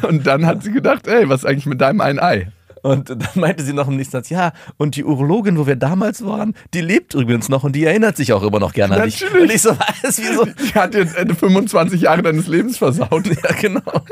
[0.03, 2.49] Und dann hat sie gedacht, ey, was ist eigentlich mit deinem einen Ei?
[2.85, 6.23] Und dann meinte sie noch im nächsten Satz, ja, und die Urologin, wo wir damals
[6.23, 9.23] waren, die lebt übrigens noch und die erinnert sich auch immer noch gerne an dich.
[9.23, 9.43] Natürlich.
[9.43, 10.45] Und ich so, was, wieso?
[10.45, 13.27] Die hat jetzt äh, 25 Jahre deines Lebens versaut.
[13.27, 13.81] Ja, genau.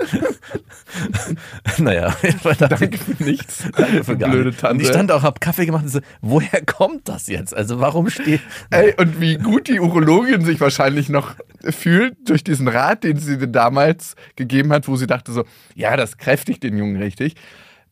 [1.79, 2.17] naja,
[2.59, 3.63] Danke für nichts.
[3.77, 4.57] Danke für gar blöde.
[4.57, 4.77] Tante.
[4.77, 7.55] Und ich stand auch, hab Kaffee gemacht und so, woher kommt das jetzt?
[7.55, 8.41] Also warum steht...
[8.71, 13.37] Ey, und wie gut die Urologin sich wahrscheinlich noch fühlt durch diesen Rat, den sie
[13.37, 17.35] dir damals gegeben hat, wo sie dachte so, ja, das kräftigt den Jungen richtig.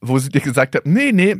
[0.00, 1.37] Wo sie dir gesagt hat, nee, nee,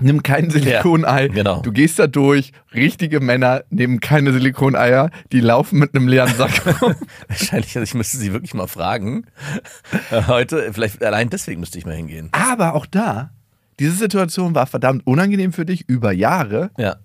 [0.00, 1.26] nimm kein Silikonei.
[1.26, 1.60] Ja, genau.
[1.62, 2.52] Du gehst da durch.
[2.74, 5.10] Richtige Männer nehmen keine Silikoneier.
[5.32, 6.64] Die laufen mit einem leeren Sack.
[7.28, 9.26] Wahrscheinlich, also ich müsste sie wirklich mal fragen.
[10.10, 12.28] Äh, Heute, vielleicht allein deswegen müsste ich mal hingehen.
[12.32, 13.30] Aber auch da,
[13.80, 16.70] diese Situation war verdammt unangenehm für dich über Jahre.
[16.78, 16.96] Ja.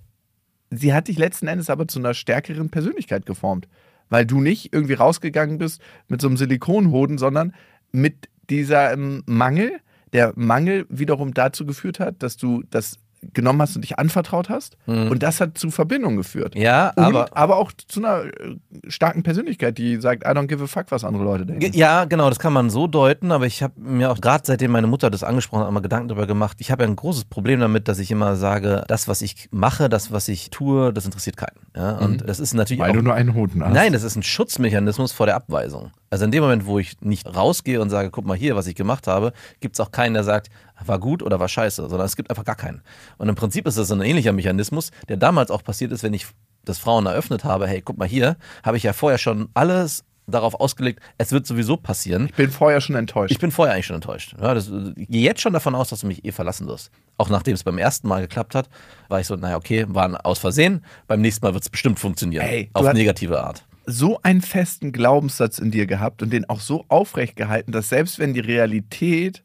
[0.72, 3.68] sie hat dich letzten Endes aber zu einer stärkeren Persönlichkeit geformt.
[4.10, 7.54] Weil du nicht irgendwie rausgegangen bist mit so einem Silikonhoden, sondern
[7.92, 9.72] mit diesem Mangel,
[10.14, 13.00] der Mangel wiederum dazu geführt hat, dass du das
[13.34, 14.78] genommen hast und dich anvertraut hast.
[14.86, 16.56] Und das hat zu Verbindungen geführt.
[16.56, 16.62] Mhm.
[16.62, 17.28] Ja, Und, aber...
[17.36, 18.56] aber auch zu einer äh,
[18.88, 21.78] starken Persönlichkeit, die sagt, I don't give a fuck, was andere Leute denken.
[21.78, 24.88] Ja, genau, das kann man so deuten, aber ich habe mir auch gerade seitdem meine
[24.88, 26.58] Mutter das angesprochen hat, immer Gedanken darüber gemacht.
[26.60, 29.90] Ich habe ja ein großes Problem damit, dass ich immer sage, das, was ich mache,
[29.90, 31.60] das, was ich tue, das interessiert keinen.
[31.76, 31.98] Ja?
[31.98, 33.74] Und das ist natürlich Weil auch du nur einen Hoden hast.
[33.74, 35.92] Nein, das ist ein Schutzmechanismus vor der Abweisung.
[36.10, 38.76] Also in dem Moment, wo ich nicht rausgehe und sage, guck mal hier, was ich
[38.76, 40.50] gemacht habe, gibt es auch keinen, der sagt,
[40.86, 42.82] war gut oder war scheiße, sondern es gibt einfach gar keinen.
[43.18, 46.28] Und im Prinzip ist das ein ähnlicher Mechanismus, der damals auch passiert ist, wenn ich
[46.66, 50.54] das Frauen eröffnet habe, hey, guck mal hier, habe ich ja vorher schon alles darauf
[50.56, 52.28] ausgelegt, es wird sowieso passieren.
[52.28, 53.32] Ich bin vorher schon enttäuscht.
[53.32, 54.36] Ich bin vorher eigentlich schon enttäuscht.
[54.40, 56.92] Ja, das, ich gehe jetzt schon davon aus, dass du mich eh verlassen wirst.
[57.18, 58.70] Auch nachdem es beim ersten Mal geklappt hat,
[59.08, 60.86] war ich so, naja, okay, war ein aus Versehen.
[61.08, 62.46] Beim nächsten Mal wird es bestimmt funktionieren.
[62.46, 63.64] Ey, auf negative Art.
[63.86, 68.20] so einen festen Glaubenssatz in dir gehabt und den auch so aufrecht gehalten, dass selbst
[68.20, 69.44] wenn die Realität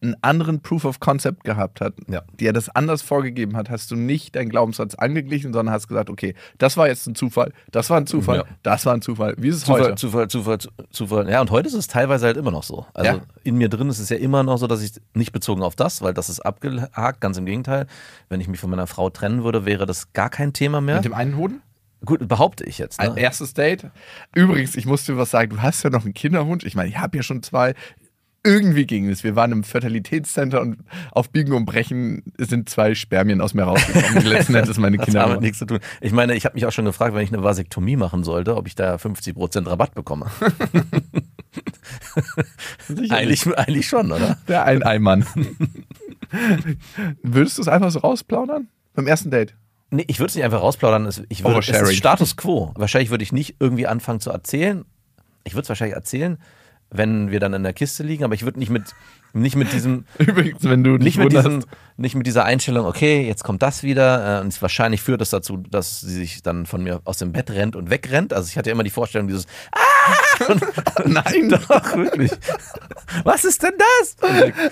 [0.00, 2.22] einen anderen Proof of Concept gehabt hat, Ja.
[2.38, 6.08] die er das anders vorgegeben hat, hast du nicht deinen Glaubenssatz angeglichen, sondern hast gesagt,
[6.08, 8.44] okay, das war jetzt ein Zufall, das war ein Zufall, Ja.
[8.62, 9.34] das war ein Zufall.
[9.38, 9.94] Wie ist es Zufall, heute?
[9.96, 11.28] Zufall, Zufall, Zu- Zufall.
[11.28, 12.86] Ja, und heute ist es teilweise halt immer noch so.
[12.94, 13.20] Also Ja.
[13.42, 16.00] in mir drin ist es ja immer noch so, dass ich nicht bezogen auf das,
[16.00, 17.86] weil das ist abgehakt, ganz im Gegenteil.
[18.28, 20.96] Wenn ich mich von meiner Frau trennen würde, wäre das gar kein Thema mehr.
[20.96, 21.60] Mit dem einen Hoden?
[22.04, 23.00] Gut, behaupte ich jetzt.
[23.00, 23.20] Ein Ne?
[23.22, 23.90] erstes Date.
[24.32, 26.64] Übrigens, ich muss dir was sagen, du hast ja noch einen Kinderwunsch.
[26.64, 27.74] Ich meine, ich habe ja schon zwei.
[28.48, 29.22] Irgendwie ging es.
[29.24, 30.78] Wir waren im Fertilitätscenter und
[31.12, 34.24] auf Biegen und Brechen sind zwei Spermien aus mir rausgekommen.
[34.24, 35.20] Letzten Endes meine Das Kinder.
[35.20, 35.80] hat damit nichts zu tun.
[36.00, 38.66] Ich meine, ich habe mich auch schon gefragt, wenn ich eine Vasektomie machen sollte, ob
[38.66, 40.26] ich da 50% Rabatt bekomme.
[43.10, 44.38] eigentlich, eigentlich schon, oder?
[44.48, 45.26] Der ein Eimann.
[47.22, 48.68] Würdest du es einfach so rausplaudern?
[48.94, 49.54] Beim ersten Date?
[49.90, 51.08] Nee, ich würde es nicht einfach rausplaudern.
[51.28, 52.72] Ich würde, es ist Status quo.
[52.76, 54.84] Wahrscheinlich würde ich nicht irgendwie anfangen zu erzählen.
[55.44, 56.38] Ich würde es wahrscheinlich erzählen,
[56.90, 58.94] wenn wir dann in der Kiste liegen, aber ich würde nicht mit,
[59.32, 61.64] nicht mit diesem, Übrigens, wenn du nicht mit, diesem,
[61.96, 64.38] nicht mit dieser Einstellung, okay, jetzt kommt das wieder.
[64.38, 67.50] äh, Und wahrscheinlich führt das dazu, dass sie sich dann von mir aus dem Bett
[67.50, 68.32] rennt und wegrennt.
[68.32, 69.46] Also ich hatte ja immer die Vorstellung, dieses,
[71.06, 72.30] nein, doch, wirklich.
[73.24, 74.16] Was ist denn das?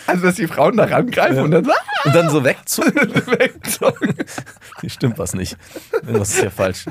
[0.07, 1.73] also dass die Frauen da rangreifen und dann so,
[2.05, 2.95] Und dann so wegzucken.
[3.39, 4.15] wegzogen.
[4.81, 5.57] Hier stimmt was nicht.
[5.93, 6.85] Irgendwas ist hier falsch.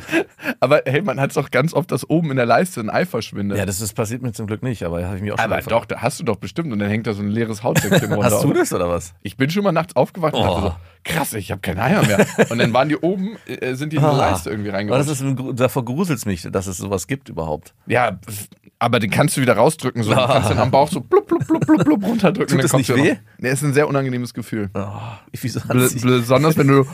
[0.59, 3.05] Aber hey, man hat es doch ganz oft, dass oben in der Leiste ein Ei
[3.05, 3.57] verschwindet.
[3.57, 5.57] Ja, das ist, passiert mir zum Glück nicht, aber habe ich mir auch schon aber
[5.57, 5.71] gefragt.
[5.71, 8.31] doch, da hast du doch bestimmt und dann hängt da so ein leeres Hautsäckchen runter.
[8.31, 9.13] Hast du das oder was?
[9.21, 10.61] Ich bin schon mal nachts aufgewacht und dachte Oh.
[10.69, 12.25] so, krass, ich habe keine Eier mehr.
[12.49, 14.17] Und dann waren die oben, äh, sind die in die Ah.
[14.17, 15.11] Leiste irgendwie Aber das reingerutscht.
[15.11, 17.73] ist, ein Gru- davor gruselt es mich, dass es sowas gibt überhaupt.
[17.85, 18.19] Ja,
[18.85, 20.03] aber den kannst du wieder rausdrücken.
[20.03, 20.11] So.
[20.11, 22.59] Du kannst den am Bauch so blub, blub, blub, blub, blub runterdrücken.
[22.59, 23.13] Tut kommst nicht weh?
[23.13, 24.69] noch- Nee, ist ein sehr unangenehmes Gefühl.
[24.75, 24.87] Oh,
[25.41, 26.85] wieso besonders wenn du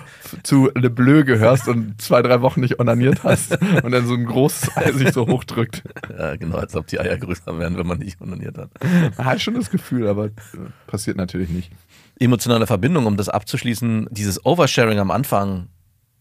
[0.44, 4.26] zu Le Bleu gehörst und zwei, drei Wochen nicht onaniert hast und dann so ein
[4.26, 5.84] großes Ei sich so hochdrückt.
[6.18, 8.70] ja, genau, als ob die Eier größer wären, wenn man nicht onaniert hat.
[9.18, 10.32] Man hat schon das Gefühl, aber äh,
[10.88, 11.72] passiert natürlich nicht.
[12.20, 15.68] Emotionale Verbindung, um das abzuschließen, dieses Oversharing am Anfang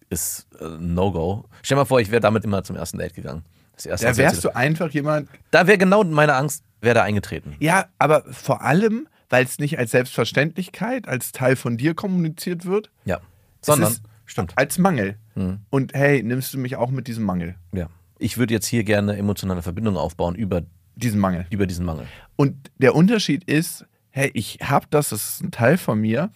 [0.09, 1.45] ist äh, No-Go.
[1.63, 3.45] Stell dir mal vor, ich wäre damit immer zum ersten Date gegangen.
[3.87, 7.57] Das Da wärst du einfach jemand, Da wäre genau meine Angst, wäre da eingetreten.
[7.61, 12.91] Ja, aber vor allem, weil es nicht als Selbstverständlichkeit, als Teil von dir kommuniziert wird,
[13.05, 13.21] Ja.
[13.63, 13.95] Sondern,
[14.27, 14.53] stimmt.
[14.57, 15.17] als Mangel.
[15.35, 15.61] Hm.
[15.71, 17.55] Und hey, nimmst du mich auch mit diesem Mangel?
[17.73, 17.89] Ja.
[18.19, 20.63] Ich würde jetzt hier gerne emotionale Verbindung aufbauen über,
[20.97, 21.47] Diesen Mangel.
[21.51, 22.07] über diesen Mangel.
[22.37, 26.31] Und der Unterschied ist, hey, ich habe das, das ist ein Teil von mir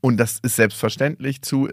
[0.00, 1.68] und das ist selbstverständlich zu,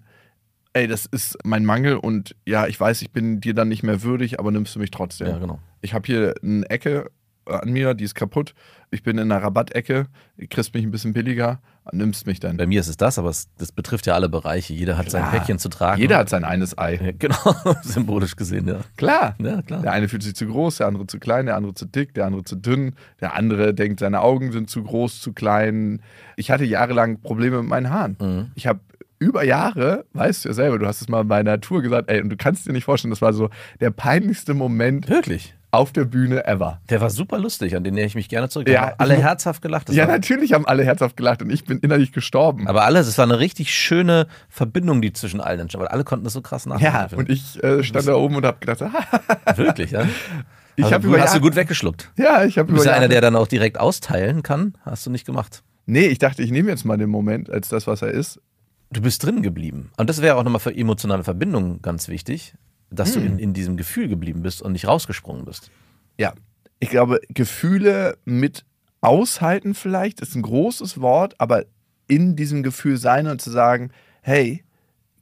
[0.74, 4.04] ey, das ist mein Mangel und ja, ich weiß, ich bin dir dann nicht mehr
[4.04, 5.28] würdig, aber nimmst du mich trotzdem.
[5.28, 5.60] Ja, genau.
[5.82, 7.10] Ich habe hier eine Ecke
[7.46, 8.54] an mir, die ist kaputt.
[8.90, 10.06] Ich bin in einer Rabattecke,
[10.50, 11.60] kriegst mich ein bisschen billiger,
[11.92, 12.58] nimmst mich dann.
[12.58, 14.74] Bei mir ist es das, aber es, das betrifft ja alle Bereiche.
[14.74, 15.32] Jeder hat sein Klar.
[15.40, 16.00] Päckchen zu tragen.
[16.00, 17.00] Jeder hat sein eines Ei.
[17.04, 18.80] Ja, Genau, symbolisch gesehen, ja.
[18.96, 19.36] Klar.
[19.42, 19.82] Ja, klar.
[19.82, 22.26] Der eine fühlt sich zu groß, der andere zu klein, der andere zu dick, der
[22.28, 26.02] andere zu dünn, der andere denkt, seine Augen sind zu groß, zu klein.
[26.38, 28.18] Ich hatte jahrelang Probleme mit meinen Haaren.
[28.22, 28.52] Mhm.
[28.56, 28.80] Ich habe
[29.20, 32.22] über Jahre, weißt du ja selber, du hast es mal bei einer Tour gesagt, ey,
[32.22, 33.50] und du kannst dir nicht vorstellen, das war so
[33.80, 35.56] der peinlichste Moment Wirklich.
[35.72, 36.82] auf der Bühne ever.
[36.90, 38.68] Der war super lustig, an den erinnere ich mich gerne zurück.
[38.68, 39.88] Ja, Ja, alle herzhaft gelacht.
[39.90, 42.68] Das ja, natürlich haben alle herzhaft gelacht und ich bin innerlich gestorben.
[42.68, 46.26] aber alle, es war eine richtig schöne Verbindung, die zwischen allen entstand, weil alle konnten
[46.26, 47.20] das so krass ja, nachvollziehen.
[47.20, 48.82] und ich äh, stand da oben und habe gedacht,
[49.56, 50.06] Wirklich, ja?
[50.76, 52.12] ich Also, über hast du gut weggeschluckt.
[52.18, 54.74] ja, ich habe Du bist über ja einer, der dann auch direkt austeilen kann.
[54.84, 55.64] Hast du nicht gemacht.
[55.86, 58.42] nee, ich dachte, ich nehme jetzt mal den Moment als das, was er ist.
[58.94, 59.92] Du bist drin geblieben.
[59.98, 62.54] Und das wäre auch nochmal für emotionale Verbindungen ganz wichtig,
[62.92, 63.22] dass Hm.
[63.22, 65.72] du in, in diesem Gefühl geblieben bist und nicht rausgesprungen bist.
[66.20, 66.34] Ja,
[66.80, 68.66] ich glaube, Gefühle mit
[69.02, 71.66] aushalten vielleicht ist ein großes Wort, aber
[72.08, 74.64] in diesem Gefühl sein und zu sagen, hey,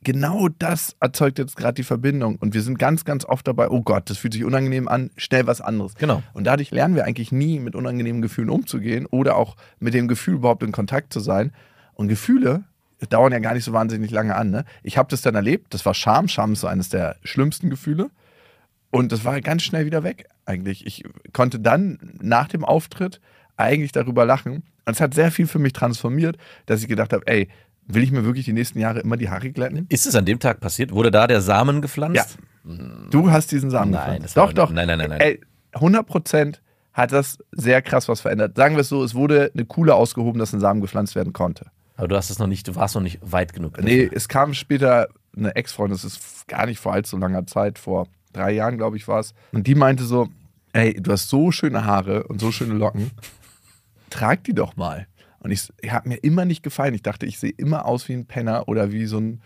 [0.04, 3.82] genau das erzeugt jetzt gerade die Verbindung und wir sind ganz, ganz oft dabei, oh
[3.82, 5.96] Gott, das fühlt sich unangenehm an, schnell was anderes.
[5.96, 6.22] Genau.
[6.34, 10.36] Und dadurch lernen wir eigentlich nie mit unangenehmen Gefühlen umzugehen oder auch mit dem Gefühl
[10.36, 11.54] überhaupt in Kontakt zu sein.
[11.94, 12.64] Und Gefühle
[13.10, 14.52] dauern ja gar nicht so wahnsinnig lange an.
[14.52, 14.66] Ne?
[14.84, 16.28] Ich habe das dann erlebt, das war Scham.
[16.28, 18.10] Scham ist so eines der schlimmsten Gefühle.
[18.92, 20.86] Und das war ganz schnell wieder weg, eigentlich.
[20.86, 23.22] Ich konnte dann nach dem Auftritt
[23.56, 24.64] eigentlich darüber lachen.
[24.86, 27.48] Und es hat sehr viel für mich transformiert, dass ich gedacht habe, ey,
[27.88, 29.86] will ich mir wirklich die nächsten Jahre immer die Haare glätten?
[29.90, 30.92] Ist es an dem Tag passiert?
[30.92, 32.38] Wurde da der Samen gepflanzt?
[32.66, 32.76] Ja.
[33.10, 34.38] Du hast diesen Samen Nein, gepflanzt.
[34.38, 34.72] Doch, doch.
[34.72, 35.22] nein, nein, nein, nein.
[35.22, 35.42] Ey,
[35.74, 36.62] 100 Prozent
[36.94, 38.56] hat das sehr krass was verändert.
[38.58, 41.68] Sagen wir es so, es wurde eine Kuhle ausgehoben, dass ein Samen gepflanzt werden konnte.
[41.96, 43.82] Aber du hast es noch nicht, du warst noch nicht weit genug.
[43.82, 48.08] Nee, es kam später eine Ex-Freundin, das ist gar nicht vor allzu langer Zeit, vor
[48.34, 49.34] drei Jahren, glaube ich, war es.
[49.52, 50.28] Und die meinte so:
[50.74, 53.12] Ey, du hast so schöne Haare und so schöne Locken,
[54.10, 55.08] trag die doch mal.
[55.40, 56.94] Und ich, ich habe mir immer nicht gefallen.
[56.94, 59.42] Ich dachte, ich sehe immer aus wie ein Penner oder wie so ein,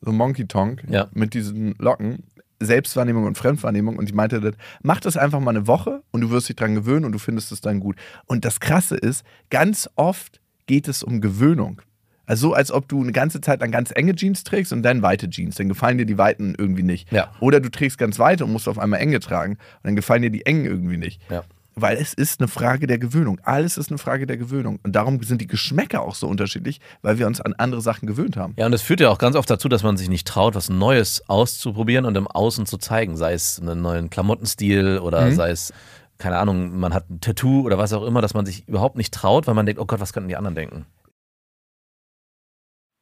[0.00, 1.08] so ein Monkey Tonk Ja.
[1.12, 2.24] mit diesen Locken.
[2.62, 3.96] Selbstwahrnehmung und Fremdwahrnehmung.
[3.96, 6.74] Und die meinte, das, mach das einfach mal eine Woche und du wirst dich dran
[6.74, 7.96] gewöhnen und du findest es dann gut.
[8.26, 10.39] Und das Krasse ist, ganz oft
[10.70, 11.82] geht es um Gewöhnung.
[12.26, 15.02] Also so, als ob du eine ganze Zeit lang ganz enge Jeans trägst und dann
[15.02, 15.56] weite Jeans.
[15.56, 17.10] Dann gefallen dir die weiten irgendwie nicht.
[17.10, 17.32] Ja.
[17.40, 19.54] Oder du trägst ganz weite und musst auf einmal enge tragen.
[19.54, 21.20] Und dann gefallen dir die engen irgendwie nicht.
[21.28, 21.42] Ja.
[21.74, 23.40] Weil es ist eine Frage der Gewöhnung.
[23.42, 24.78] Alles ist eine Frage der Gewöhnung.
[24.84, 28.36] Und darum sind die Geschmäcker auch so unterschiedlich, weil wir uns an andere Sachen gewöhnt
[28.36, 28.54] haben.
[28.56, 30.68] Ja, und es führt ja auch ganz oft dazu, dass man sich nicht traut, was
[30.68, 33.16] Neues auszuprobieren und im Außen zu zeigen.
[33.16, 35.34] Sei es einen neuen Klamottenstil oder Mhm.
[35.34, 35.72] sei es,
[36.20, 39.12] keine Ahnung, man hat ein Tattoo oder was auch immer, dass man sich überhaupt nicht
[39.12, 40.86] traut, weil man denkt, oh Gott, was könnten die anderen denken?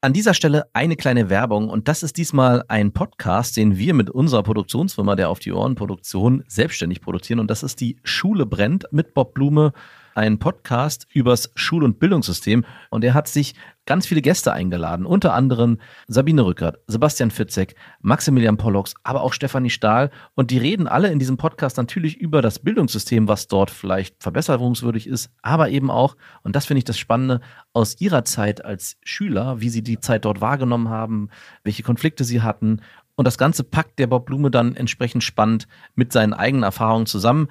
[0.00, 4.08] An dieser Stelle eine kleine Werbung und das ist diesmal ein Podcast, den wir mit
[4.08, 8.86] unserer Produktionsfirma der Auf die Ohren Produktion selbstständig produzieren und das ist die Schule brennt
[8.92, 9.72] mit Bob Blume,
[10.14, 13.54] ein Podcast übers Schul- und Bildungssystem und er hat sich
[13.86, 19.70] ganz viele Gäste eingeladen, unter anderem Sabine Rückert, Sebastian Fitzek, Maximilian Pollux, aber auch Stefanie
[19.70, 24.22] Stahl und die reden alle in diesem Podcast natürlich über das Bildungssystem, was dort vielleicht
[24.22, 27.40] verbesserungswürdig ist, aber eben auch, und das finde ich das Spannende,
[27.72, 31.30] aus ihrer Zeit als Schüler, wie sie die Zeit dort wahrgenommen haben,
[31.62, 32.80] welche Konflikte sie hatten
[33.18, 35.66] und das Ganze packt der Bob Blume dann entsprechend spannend
[35.96, 37.48] mit seinen eigenen Erfahrungen zusammen.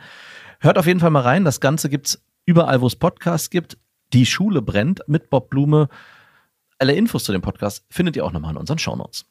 [0.61, 1.43] Hört auf jeden Fall mal rein.
[1.43, 3.77] Das Ganze gibt's überall, wo es Podcasts gibt.
[4.13, 5.89] Die Schule brennt mit Bob Blume.
[6.79, 9.25] Alle Infos zu dem Podcast findet ihr auch nochmal in unseren Shownotes.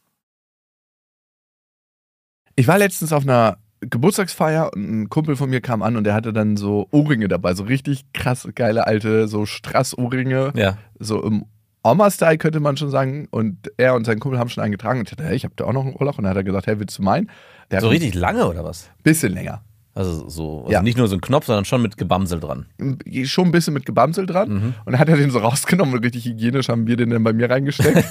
[2.55, 6.15] Ich war letztens auf einer Geburtstagsfeier und ein Kumpel von mir kam an und der
[6.15, 10.79] hatte dann so Ohrringe dabei, so richtig krass geile alte, so Strass-Ohrringe, Ja.
[10.99, 11.45] so im
[11.83, 13.29] Oma-Style könnte man schon sagen.
[13.31, 15.65] Und er und sein Kumpel haben schon eingetragen und ich dachte, hey, ich habe da
[15.67, 16.19] auch noch einen Ohrloch.
[16.19, 17.31] Und dann hat er gesagt, hey, willst du meinen?
[17.71, 18.89] Der So richtig lange oder was?
[18.89, 19.63] ein bisschen länger.
[19.97, 20.83] Also so, also Ja.
[20.83, 22.67] nicht nur so ein Knopf, sondern schon mit Gebamsel dran.
[23.25, 24.49] Schon ein bisschen mit Gebamsel dran.
[24.49, 24.75] Mhm.
[24.85, 27.33] Und dann hat er den so rausgenommen und richtig hygienisch haben wir den dann bei
[27.33, 28.05] mir reingesteckt.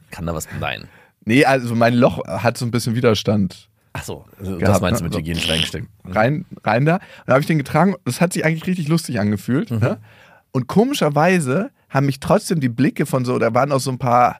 [0.10, 0.48] Kann da was?
[0.60, 0.84] Nein.
[1.24, 5.00] nee, also mein Loch hat so ein bisschen Widerstand Ach so, also das Gehabt, meinst
[5.00, 5.08] du ne?
[5.08, 5.18] mit So.
[5.18, 5.86] hygienisch reingesteckt.
[6.06, 6.94] rein, rein da.
[6.94, 7.94] Und dann habe ich den getragen.
[8.06, 9.70] Das hat sich eigentlich richtig lustig angefühlt.
[9.70, 9.78] Mhm.
[9.80, 9.98] Ne?
[10.52, 14.38] Und komischerweise haben mich trotzdem die Blicke von so, da waren auch so ein paar,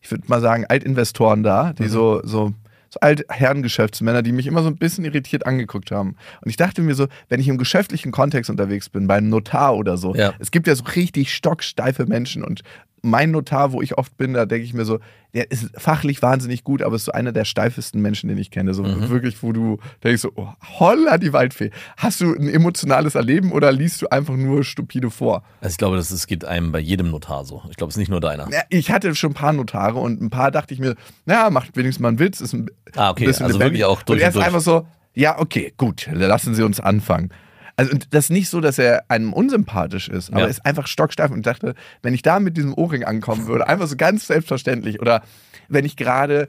[0.00, 1.74] ich würde mal sagen, Altinvestoren da, Mhm.
[1.82, 2.52] die so, so,
[2.92, 6.16] so Altherrengeschäftsmänner, die mich immer so ein bisschen irritiert angeguckt haben.
[6.42, 9.96] Und ich dachte mir so, wenn ich im geschäftlichen Kontext unterwegs bin, beim Notar oder
[9.96, 10.34] so, Ja.
[10.38, 12.62] es gibt ja so richtig stocksteife Menschen und
[13.04, 15.00] mein Notar, wo ich oft bin, da denke ich mir so,
[15.34, 18.74] der ist fachlich wahnsinnig gut, aber ist so einer der steifesten Menschen, den ich kenne.
[18.74, 19.08] So Mhm.
[19.08, 21.70] wirklich, wo du denkst so, oh, holla die Waldfee.
[21.96, 25.42] Hast du ein emotionales Erleben oder liest du einfach nur stupide vor?
[25.60, 27.62] Also ich glaube, das ist, geht einem bei jedem Notar so.
[27.70, 28.48] Ich glaube, es ist nicht nur deiner.
[28.50, 31.76] Ja, ich hatte schon ein paar Notare und ein paar dachte ich mir, naja, macht
[31.76, 33.80] wenigstens mal einen Witz, ist ein Ah, okay, bisschen also lebendig.
[33.80, 34.46] wirklich auch durch Und er und ist durch.
[34.46, 37.30] einfach so, ja, okay, gut, lassen Sie uns anfangen.
[37.76, 40.46] Also und das ist nicht so, dass er einem unsympathisch ist, aber Ja.
[40.46, 43.86] er ist einfach stocksteif und dachte, wenn ich da mit diesem Ohrring ankommen würde, einfach
[43.86, 45.22] so ganz selbstverständlich oder
[45.68, 46.48] wenn ich gerade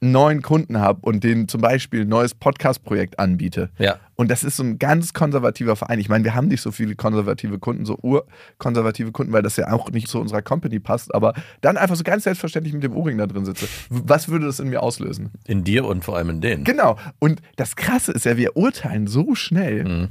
[0.00, 3.70] neuen Kunden habe und den zum Beispiel ein neues Podcast-Projekt anbiete.
[3.78, 3.96] Ja.
[4.14, 5.98] Und das ist so ein ganz konservativer Verein.
[5.98, 9.72] Ich meine, wir haben nicht so viele konservative Kunden, so urkonservative Kunden, weil das ja
[9.72, 11.14] auch nicht zu unserer Company passt.
[11.14, 11.32] Aber
[11.62, 13.66] dann einfach so ganz selbstverständlich mit dem Ohrring da drin sitze.
[13.88, 15.30] Was würde das in mir auslösen?
[15.46, 16.64] In dir und vor allem in denen.
[16.64, 16.98] Genau.
[17.18, 19.84] Und das Krasse ist ja, wir urteilen so schnell.
[19.84, 20.08] Mhm.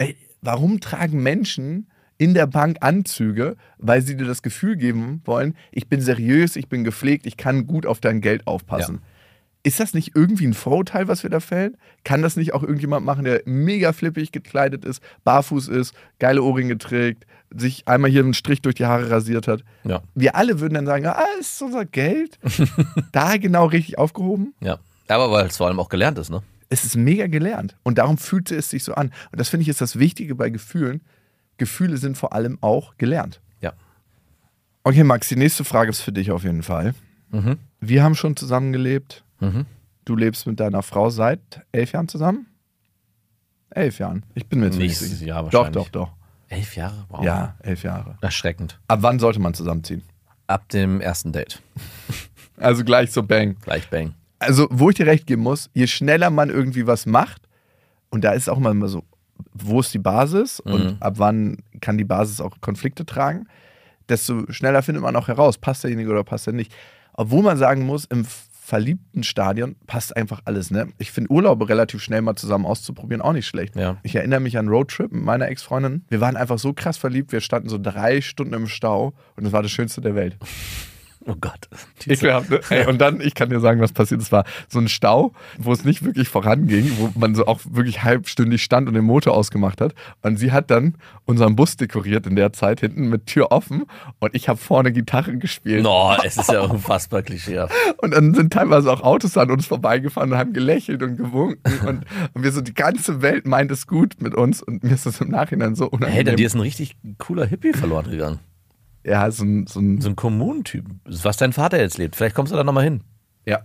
[0.00, 1.86] Ey, warum tragen Menschen
[2.16, 6.68] in der Bank Anzüge, weil sie dir das Gefühl geben wollen, ich bin seriös, ich
[6.70, 9.02] bin gepflegt, ich kann gut auf dein Geld aufpassen.
[9.62, 11.76] Ist das nicht irgendwie ein Vorurteil, was wir da fällen?
[12.02, 16.78] Kann das nicht auch irgendjemand machen, der mega flippig gekleidet ist, barfuß ist, geile Ohrringe
[16.78, 19.64] trägt, sich einmal hier einen Strich durch die Haare rasiert hat?
[19.84, 20.00] Ja.
[20.14, 22.38] Wir alle würden dann sagen, ah, ist unser Geld
[23.12, 24.54] da genau richtig aufgehoben?
[24.60, 24.78] Ja.
[25.08, 26.42] Aber weil es vor allem auch gelernt ist, ne?
[26.70, 29.08] Es ist mega gelernt und darum fühlte es sich so an.
[29.30, 31.02] Und das finde ich ist das Wichtige bei Gefühlen.
[31.58, 33.40] Gefühle sind vor allem auch gelernt.
[33.60, 33.74] Ja.
[34.84, 36.94] Okay, Max, die nächste Frage ist für dich auf jeden Fall.
[37.30, 37.58] Mhm.
[37.80, 39.24] Wir haben schon zusammengelebt.
[39.40, 39.66] Mhm.
[40.04, 41.40] Du lebst mit deiner Frau seit
[41.72, 42.46] elf Jahren zusammen?
[43.70, 44.24] Elf Jahren.
[44.34, 45.26] Ich bin mir jetzt nicht Nächstes sicher.
[45.26, 45.84] Jahr doch, wahrscheinlich.
[45.84, 46.12] doch, doch.
[46.48, 47.04] Elf Jahre?
[47.08, 47.24] Wow.
[47.24, 48.16] Ja, elf Jahre.
[48.20, 48.80] Erschreckend.
[48.88, 50.02] Ab wann sollte man zusammenziehen?
[50.46, 51.60] Ab dem ersten Date.
[52.56, 53.56] Also gleich so bang.
[53.62, 54.12] Gleich bang.
[54.40, 57.42] Also wo ich dir recht geben muss, je schneller man irgendwie was macht,
[58.10, 59.04] und da ist auch mal so,
[59.54, 60.72] wo ist die Basis Mhm.
[60.72, 63.46] und ab wann kann die Basis auch Konflikte tragen,
[64.08, 66.72] desto schneller findet man auch heraus, passt derjenige oder passt er nicht.
[67.12, 68.26] Obwohl man sagen muss, im
[68.62, 70.70] verliebten Stadion passt einfach alles.
[70.70, 70.88] Ne?
[70.98, 73.74] Ich finde Urlaube relativ schnell mal zusammen auszuprobieren auch nicht schlecht.
[73.76, 73.96] Ja.
[74.04, 76.04] Ich erinnere mich an Roadtrip mit meiner Ex-Freundin.
[76.08, 79.52] Wir waren einfach so krass verliebt, wir standen so drei Stunden im Stau und es
[79.52, 80.36] war das Schönste der Welt.
[81.30, 81.68] Oh Gott.
[82.06, 82.60] Ekelhaft, ne?
[82.70, 84.20] Ey, und dann, ich kann dir sagen, was passiert.
[84.20, 88.02] Es war so ein Stau, wo es nicht wirklich voranging, wo man so auch wirklich
[88.02, 89.94] halbstündig stand und den Motor ausgemacht hat.
[90.22, 93.84] Und sie hat dann unseren Bus dekoriert in der Zeit, hinten mit Tür offen.
[94.18, 95.84] Und ich habe vorne Gitarre gespielt.
[95.84, 97.72] No, es ist ja unfassbar klischeehaft.
[97.98, 101.60] Und dann sind teilweise auch Autos an uns vorbeigefahren und haben gelächelt und gewunken.
[101.86, 104.62] Und, und wir so, die ganze Welt meint es gut mit uns.
[104.62, 106.36] Und mir ist das im Nachhinein so Hey, unangenehm.
[106.36, 108.38] dir ist ein richtig cooler Hippie verloren gegangen.
[109.04, 110.84] Ja, so ein, so ein, So ein Kommunentyp.
[111.04, 112.16] Was dein Vater jetzt lebt.
[112.16, 113.02] Vielleicht kommst du da nochmal hin.
[113.46, 113.60] ja,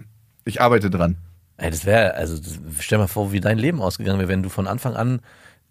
[0.46, 1.18] ich arbeite dran.
[1.58, 4.50] Ey, das wäre, also das, stell mal vor, wie dein Leben ausgegangen wäre, wenn du
[4.50, 5.22] von Anfang an,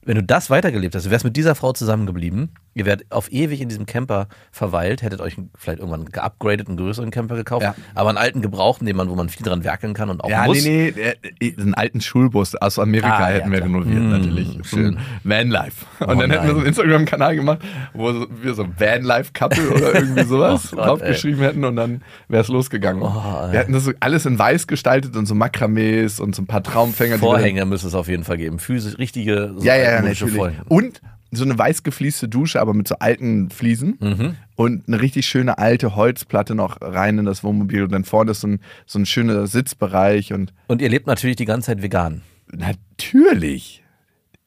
[0.06, 3.60] wenn du das weitergelebt hast, du wärst mit dieser Frau zusammengeblieben, ihr wärt auf ewig
[3.60, 7.74] in diesem Camper verweilt, hättet euch vielleicht irgendwann geupgradet, einen größeren Camper gekauft, Ja.
[7.94, 10.44] aber einen alten gebrauchten, den man, wo man viel dran werkeln kann und auch Ja,
[10.46, 10.62] muss.
[10.64, 13.68] nee, nee, äh, einen alten Schulbus aus Amerika Ah, ja, hätten wir klar.
[13.68, 14.58] renoviert, Mm, natürlich.
[14.68, 14.98] Schön.
[15.22, 15.86] Vanlife.
[16.00, 16.66] Und Oh, dann hätten wir so einen nein.
[16.66, 17.58] Instagram-Kanal gemacht,
[17.94, 18.12] wo
[18.42, 23.02] wir so Vanlife-Couple oder irgendwie sowas Oh Gott, draufgeschrieben hätten und dann wäre es losgegangen.
[23.02, 23.06] Oh,
[23.46, 23.52] ey.
[23.52, 26.62] wir hätten das so alles in weiß gestaltet und so Makramees und so ein paar
[26.62, 27.14] Traumfänger.
[27.14, 28.58] wir Vorhänge müsste es auf jeden Fall geben.
[28.58, 30.34] Physisch, richtige, so Ja, ja, ja, natürlich.
[30.34, 30.64] Vorhänge.
[30.68, 33.96] Und so eine weiß geflieste Dusche, aber mit so alten Fliesen.
[34.00, 34.36] Mhm.
[34.54, 37.82] Und eine richtig schöne alte Holzplatte noch rein in das Wohnmobil.
[37.82, 40.32] Und dann vorne ist so ein, so ein schöner Sitzbereich.
[40.32, 42.22] Und Und ihr lebt natürlich die ganze Zeit vegan.
[42.52, 43.82] natürlich.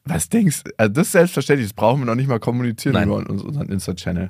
[0.05, 0.71] Was denkst du?
[0.77, 3.09] Also das ist selbstverständlich, das brauchen wir noch nicht mal kommunizieren Nein.
[3.09, 4.29] über uns- unseren Insta-Channel.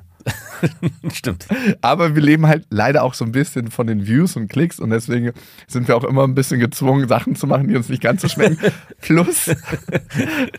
[1.12, 1.46] Stimmt.
[1.80, 4.90] Aber wir leben halt leider auch so ein bisschen von den Views und Klicks und
[4.90, 5.32] deswegen
[5.66, 8.28] sind wir auch immer ein bisschen gezwungen, Sachen zu machen, die uns nicht ganz so
[8.28, 8.58] schmecken.
[9.00, 9.50] plus,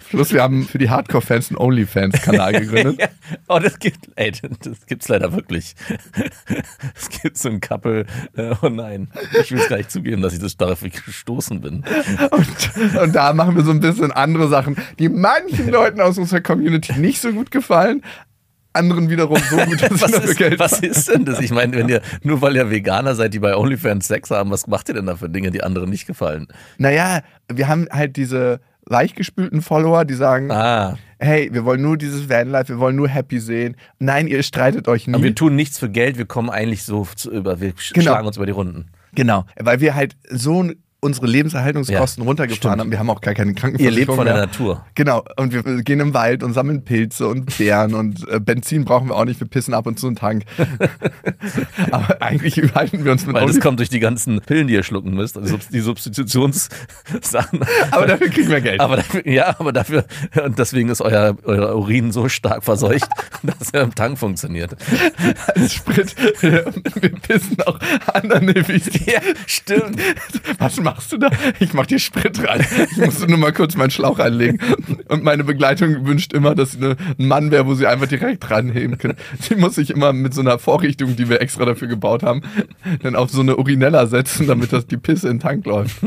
[0.09, 2.99] plus wir haben für die Hardcore-Fans einen OnlyFans-Kanal gegründet.
[2.99, 3.07] Ja.
[3.47, 5.75] Oh, das gibt, ey, das gibt's leider wirklich.
[6.95, 8.05] Es gibt so ein Couple,
[8.35, 9.09] äh, oh nein,
[9.41, 11.83] ich will es gar nicht zugeben, dass ich das darauf gestoßen bin.
[12.31, 16.41] Und, und da machen wir so ein bisschen andere Sachen, die manchen Leuten aus unserer
[16.41, 18.01] Community nicht so gut gefallen,
[18.73, 21.39] anderen wiederum so gut, dass Was ist, Geld was ist denn das?
[21.39, 24.67] Ich meine, wenn ihr, nur weil ihr Veganer seid, die bei OnlyFans Sex haben, was
[24.67, 26.47] macht ihr denn da für Dinge, die anderen nicht gefallen?
[26.77, 32.29] Naja, wir haben halt diese weichgespülten Follower, die sagen, Ah, hey, wir wollen nur dieses
[32.29, 33.75] Vanlife, wir wollen nur happy sehen.
[33.99, 35.13] Nein, ihr streitet euch nie.
[35.13, 38.03] aber wir tun nichts für Geld, wir kommen eigentlich so zu, über, wir Genau.
[38.11, 38.87] schlagen uns über die Runden.
[39.13, 42.79] Genau, weil wir halt so ein unsere Lebenserhaltungskosten Ja, runtergefahren stimmt.
[42.81, 42.91] haben.
[42.91, 44.45] Wir haben auch gar keine Ihr Krankenversicherung lebt von der mehr.
[44.47, 44.85] Natur.
[44.95, 49.07] Genau, und wir gehen im Wald und sammeln Pilze und Beeren und äh, Benzin brauchen
[49.09, 50.43] wir auch nicht, wir pissen ab und zu einen Tank.
[51.91, 54.83] Aber eigentlich halten wir uns mit Weil das kommt durch die ganzen Pillen, die ihr
[54.83, 57.59] schlucken müsst, also die Substitutionssachen.
[57.91, 58.79] Aber dafür kriegen wir Geld.
[58.79, 60.05] Aber dafür, ja, aber dafür,
[60.43, 63.09] und deswegen ist euer, euer Urin so stark verseucht,
[63.43, 64.75] dass er im Tank funktioniert.
[65.55, 66.15] als Sprit.
[66.41, 67.79] wir pissen auch
[68.13, 68.89] anderen Nevis.
[69.05, 69.99] Ja, stimmt.
[70.57, 71.29] Was machst du da?
[71.59, 72.65] Ich mach dir Sprit rein.
[72.91, 74.59] Ich musste nur mal kurz meinen Schlauch einlegen.
[75.07, 78.97] Und meine Begleitung wünscht immer, dass sie ein Mann wäre, wo sie einfach direkt ranheben
[78.97, 79.17] können.
[79.39, 82.41] Sie muss sich immer mit so einer Vorrichtung, die wir extra dafür gebaut haben,
[83.03, 85.97] dann auf so eine Urinella setzen, damit das die Pisse in den Tank läuft.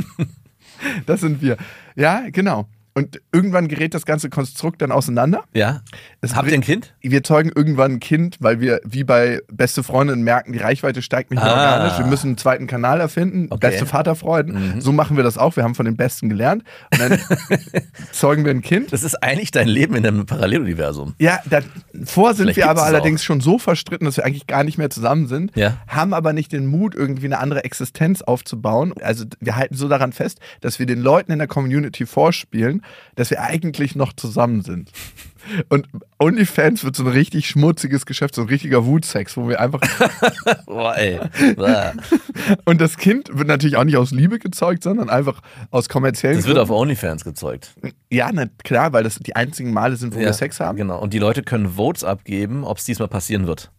[1.07, 1.57] Das sind wir.
[1.95, 2.69] Ja, genau.
[2.95, 5.45] Und irgendwann gerät das ganze Konstrukt dann auseinander.
[5.55, 5.81] Ja.
[6.21, 6.95] Es Habt ihr ein Kind?
[7.01, 11.31] Wir zeugen irgendwann ein Kind, weil wir wie bei beste Freundinnen merken, die Reichweite steigt
[11.31, 11.73] nicht mehr Ah.
[11.79, 11.99] organisch.
[11.99, 13.47] Wir müssen einen zweiten Kanal erfinden.
[13.49, 13.71] Okay.
[13.71, 14.81] Beste Vaterfreuden.
[14.83, 15.57] So machen wir das auch.
[15.57, 16.65] Wir haben von den Besten gelernt.
[16.93, 17.19] Und dann
[18.13, 18.93] zeugen wir ein Kind.
[18.93, 21.15] Das ist eigentlich dein Leben in einem Paralleluniversum.
[21.19, 24.79] Ja, davor sind Vielleicht wir aber allerdings schon so verstritten, dass wir eigentlich gar nicht
[24.79, 25.79] mehr zusammen sind, Ja.
[25.89, 28.93] haben aber nicht den Mut, irgendwie eine andere Existenz aufzubauen.
[29.03, 32.82] Also wir halten so daran fest, dass wir den Leuten in der Community vorspielen,
[33.15, 34.91] dass wir eigentlich noch zusammen sind.
[35.69, 39.81] Und OnlyFans wird so ein richtig schmutziges Geschäft, so ein richtiger Wutsex, wo wir einfach.
[40.67, 41.19] Boah, ey.
[42.65, 45.41] Und das Kind wird natürlich auch nicht aus Liebe gezeugt, sondern einfach
[45.71, 46.71] aus kommerziellen Das wird auf.
[46.71, 47.75] OnlyFans gezeugt.
[48.11, 50.77] Ja, na klar, weil das die einzigen Male sind, wo wir Sex haben.
[50.77, 51.01] Genau.
[51.01, 53.71] Und die Leute können Votes abgeben, ob es diesmal passieren wird.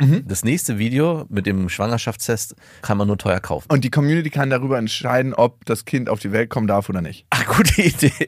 [0.00, 0.24] Mhm.
[0.26, 3.66] Das nächste Video mit dem Schwangerschaftstest kann man nur teuer kaufen.
[3.70, 7.02] Und die Community kann darüber entscheiden, ob das Kind auf die Welt kommen darf oder
[7.02, 7.26] nicht.
[7.30, 8.12] Ach, gute Idee.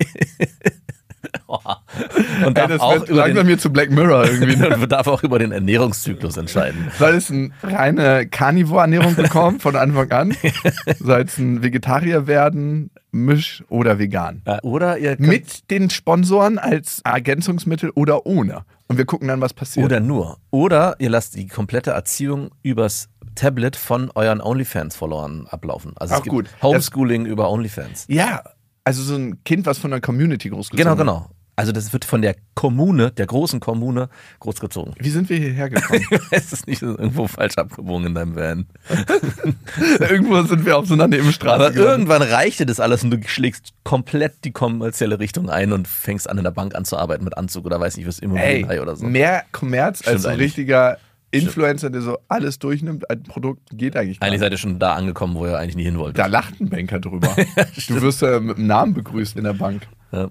[1.46, 4.56] Und Ey, darf, das auch wird langsam mir zu Black Mirror irgendwie.
[4.56, 4.74] ne?
[4.74, 6.90] und darf auch über den Ernährungszyklus entscheiden.
[6.98, 10.36] Soll es eine reine Carnivore-Ernährung bekommen von Anfang an?
[10.98, 14.42] Soll es ein Vegetarier werden, Misch oder vegan?
[14.44, 18.62] Äh, Oder ihr Mit den Sponsoren als Ergänzungsmittel oder ohne?
[18.90, 19.86] Und wir gucken dann, was passiert.
[19.86, 20.38] oder nur.
[20.50, 25.92] Oder ihr lasst die komplette Erziehung übers Tablet von euren OnlyFans-Followern ablaufen.
[25.96, 26.50] Also es Auch gibt gut.
[26.60, 28.06] Homeschooling über OnlyFans.
[28.08, 28.42] ja,
[28.82, 31.06] also so ein Kind, was von der Community großgezogen Genau, wird.
[31.06, 31.30] genau.
[31.56, 34.08] Also das wird von der Kommune, der großen Kommune,
[34.38, 34.94] großgezogen.
[34.98, 36.00] Wie sind wir hierher gekommen?
[36.10, 38.66] Ich weiß es nicht, irgendwo falsch abgebogen in deinem Van.
[40.00, 43.72] Irgendwo sind wir auf so einer Nebenstraße Aber irgendwann reichte das alles und du schlägst
[43.84, 47.78] komplett die kommerzielle Richtung ein und fängst an in der Bank anzuarbeiten mit Anzug oder
[47.80, 49.06] weiß nicht was Ey, Immobilienei oder so.
[49.06, 50.46] mehr Kommerz Stimmt als so ein eigentlich.
[50.56, 50.98] richtiger
[51.32, 53.08] Influencer, der so alles durchnimmt.
[53.08, 54.46] Ein Produkt geht eigentlich gar Eigentlich nicht.
[54.46, 56.18] seid ihr schon da angekommen, wo ihr eigentlich nie hin wollt.
[56.18, 57.36] Da lacht ein Banker drüber.
[57.88, 59.82] du wirst ja mit dem Namen begrüßt in der Bank.
[60.10, 60.28] Ja.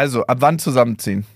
[0.00, 1.26] Also, ab wann zusammenziehen?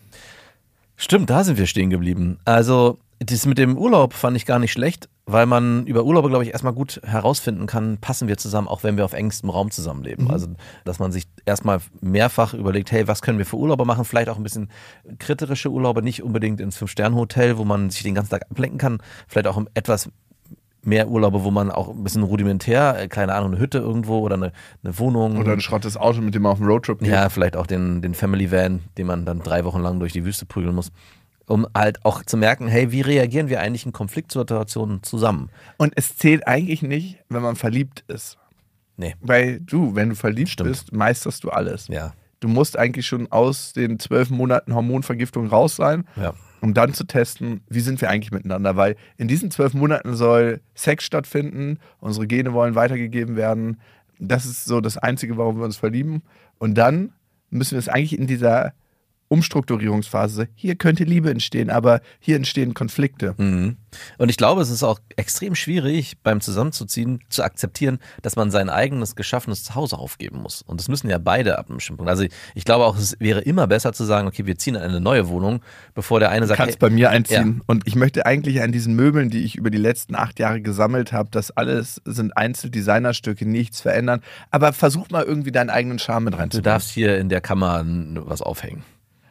[0.97, 2.39] Stimmt, da sind wir stehen geblieben.
[2.47, 6.45] Also, das mit dem Urlaub fand ich gar nicht schlecht, weil man über Urlaube, glaube
[6.45, 10.31] ich, erstmal gut herausfinden kann, passen wir zusammen, auch wenn wir auf engstem Raum zusammenleben.
[10.31, 10.47] Also,
[10.87, 14.07] dass man sich erstmal mehrfach überlegt, hey, was können wir für Urlaube machen?
[14.07, 14.71] Vielleicht auch ein bisschen
[15.19, 18.99] kritische Urlaube, nicht unbedingt ins Fünf-Sterne-Hotel, wo man sich den ganzen Tag ablenken kann.
[19.29, 20.09] Vielleicht auch etwas
[20.87, 24.35] mehr Urlaube, wo man auch ein bisschen rudimentär, äh, keine Ahnung, eine Hütte irgendwo oder
[24.37, 25.39] eine, eine Wohnung.
[25.39, 27.09] Oder ein schrottes Auto, mit dem man auf dem Roadtrip geht?
[27.09, 30.25] Ja, vielleicht auch den, den Family Van, den man dann drei Wochen lang durch die
[30.25, 30.91] Wüste prügeln muss.
[31.47, 35.51] Um halt auch zu merken, hey, wie reagieren wir eigentlich in Konfliktsituationen zusammen?
[35.77, 38.39] Und es zählt eigentlich nicht, wenn man verliebt ist.
[38.97, 39.15] Nee.
[39.21, 40.71] Weil du, wenn du verliebt Stimmt.
[40.71, 41.89] bist, meisterst du alles.
[41.89, 42.13] Ja.
[42.41, 46.33] Du musst eigentlich schon aus den zwölf Monaten Hormonvergiftung raus sein, Ja.
[46.65, 48.75] Um dann zu testen, wie sind wir eigentlich miteinander.
[48.75, 53.83] Weil in diesen zwölf Monaten soll Sex stattfinden, unsere Gene wollen weitergegeben werden.
[54.19, 56.23] Das ist so das Einzige, warum wir uns verlieben.
[56.57, 57.13] Und dann
[57.51, 58.73] müssen wir es eigentlich in dieser
[59.35, 63.35] Umstrukturierungsphase, hier könnte Liebe entstehen, aber hier entstehen Konflikte.
[63.37, 63.77] Mhm.
[64.19, 68.71] Und ich glaube, es ist auch extrem schwierig, beim Zusammenzuziehen zu akzeptieren, dass man sein
[68.71, 70.63] eigenes geschaffenes Zuhause aufgeben muss.
[70.63, 72.11] Und das müssen ja beide ab einem bestimmten Punkt.
[72.11, 75.01] Also ich glaube auch, es wäre immer besser zu sagen, okay, wir ziehen in eine
[75.01, 75.61] neue Wohnung,
[75.95, 77.63] bevor der eine Du sagt, kannst hey, bei mir einziehen.
[77.67, 81.13] Und ich möchte eigentlich an diesen Möbeln, die ich über die letzten acht Jahre gesammelt
[81.13, 84.21] habe, das alles sind Einzeldesignerstücke, nichts verändern.
[84.51, 86.65] Aber versuch mal irgendwie deinen eigenen Charme mit du reinzubringen.
[86.65, 88.85] darfst hier in der Kammer was aufhängen.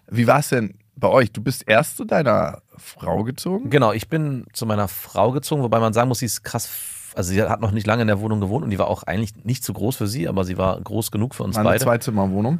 [0.10, 1.32] Wie war es denn bei euch?
[1.32, 3.70] Du bist erst zu deiner Frau gezogen?
[3.70, 6.70] Genau, ich bin zu meiner Frau gezogen, wobei man sagen muss, sie ist krass,
[7.16, 9.44] also sie hat noch nicht lange in der Wohnung gewohnt und die war auch eigentlich
[9.46, 11.84] nicht zu groß für sie, aber sie war groß genug für uns War eine beide.
[11.84, 12.60] Zweizimmerwohnung,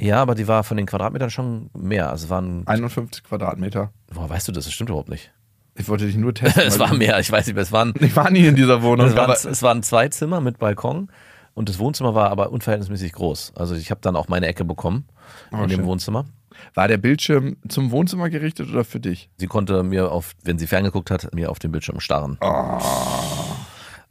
[0.00, 2.10] Ja, aber die war von den Quadratmetern schon mehr.
[2.10, 3.92] Also waren, 51 Quadratmeter.
[4.12, 4.64] woher weißt du das?
[4.64, 5.32] Das stimmt überhaupt nicht.
[5.74, 6.64] Ich wollte dich nur testen.
[6.66, 7.62] Es war mehr, ich weiß nicht mehr.
[7.62, 9.06] Es waren, Ich war nie in dieser Wohnung.
[9.06, 11.10] es waren, es waren zwei Zimmer mit Balkon
[11.54, 13.52] und das Wohnzimmer war aber unverhältnismäßig groß.
[13.56, 15.06] Also ich habe dann auch meine Ecke bekommen
[15.50, 15.84] in Oh, dem schön.
[15.86, 16.26] Wohnzimmer.
[16.74, 19.30] War der Bildschirm zum Wohnzimmer gerichtet oder für dich?
[19.36, 22.38] Sie konnte mir auf, wenn sie ferngeguckt hat, mir auf den Bildschirm starren.
[22.40, 22.78] Oh.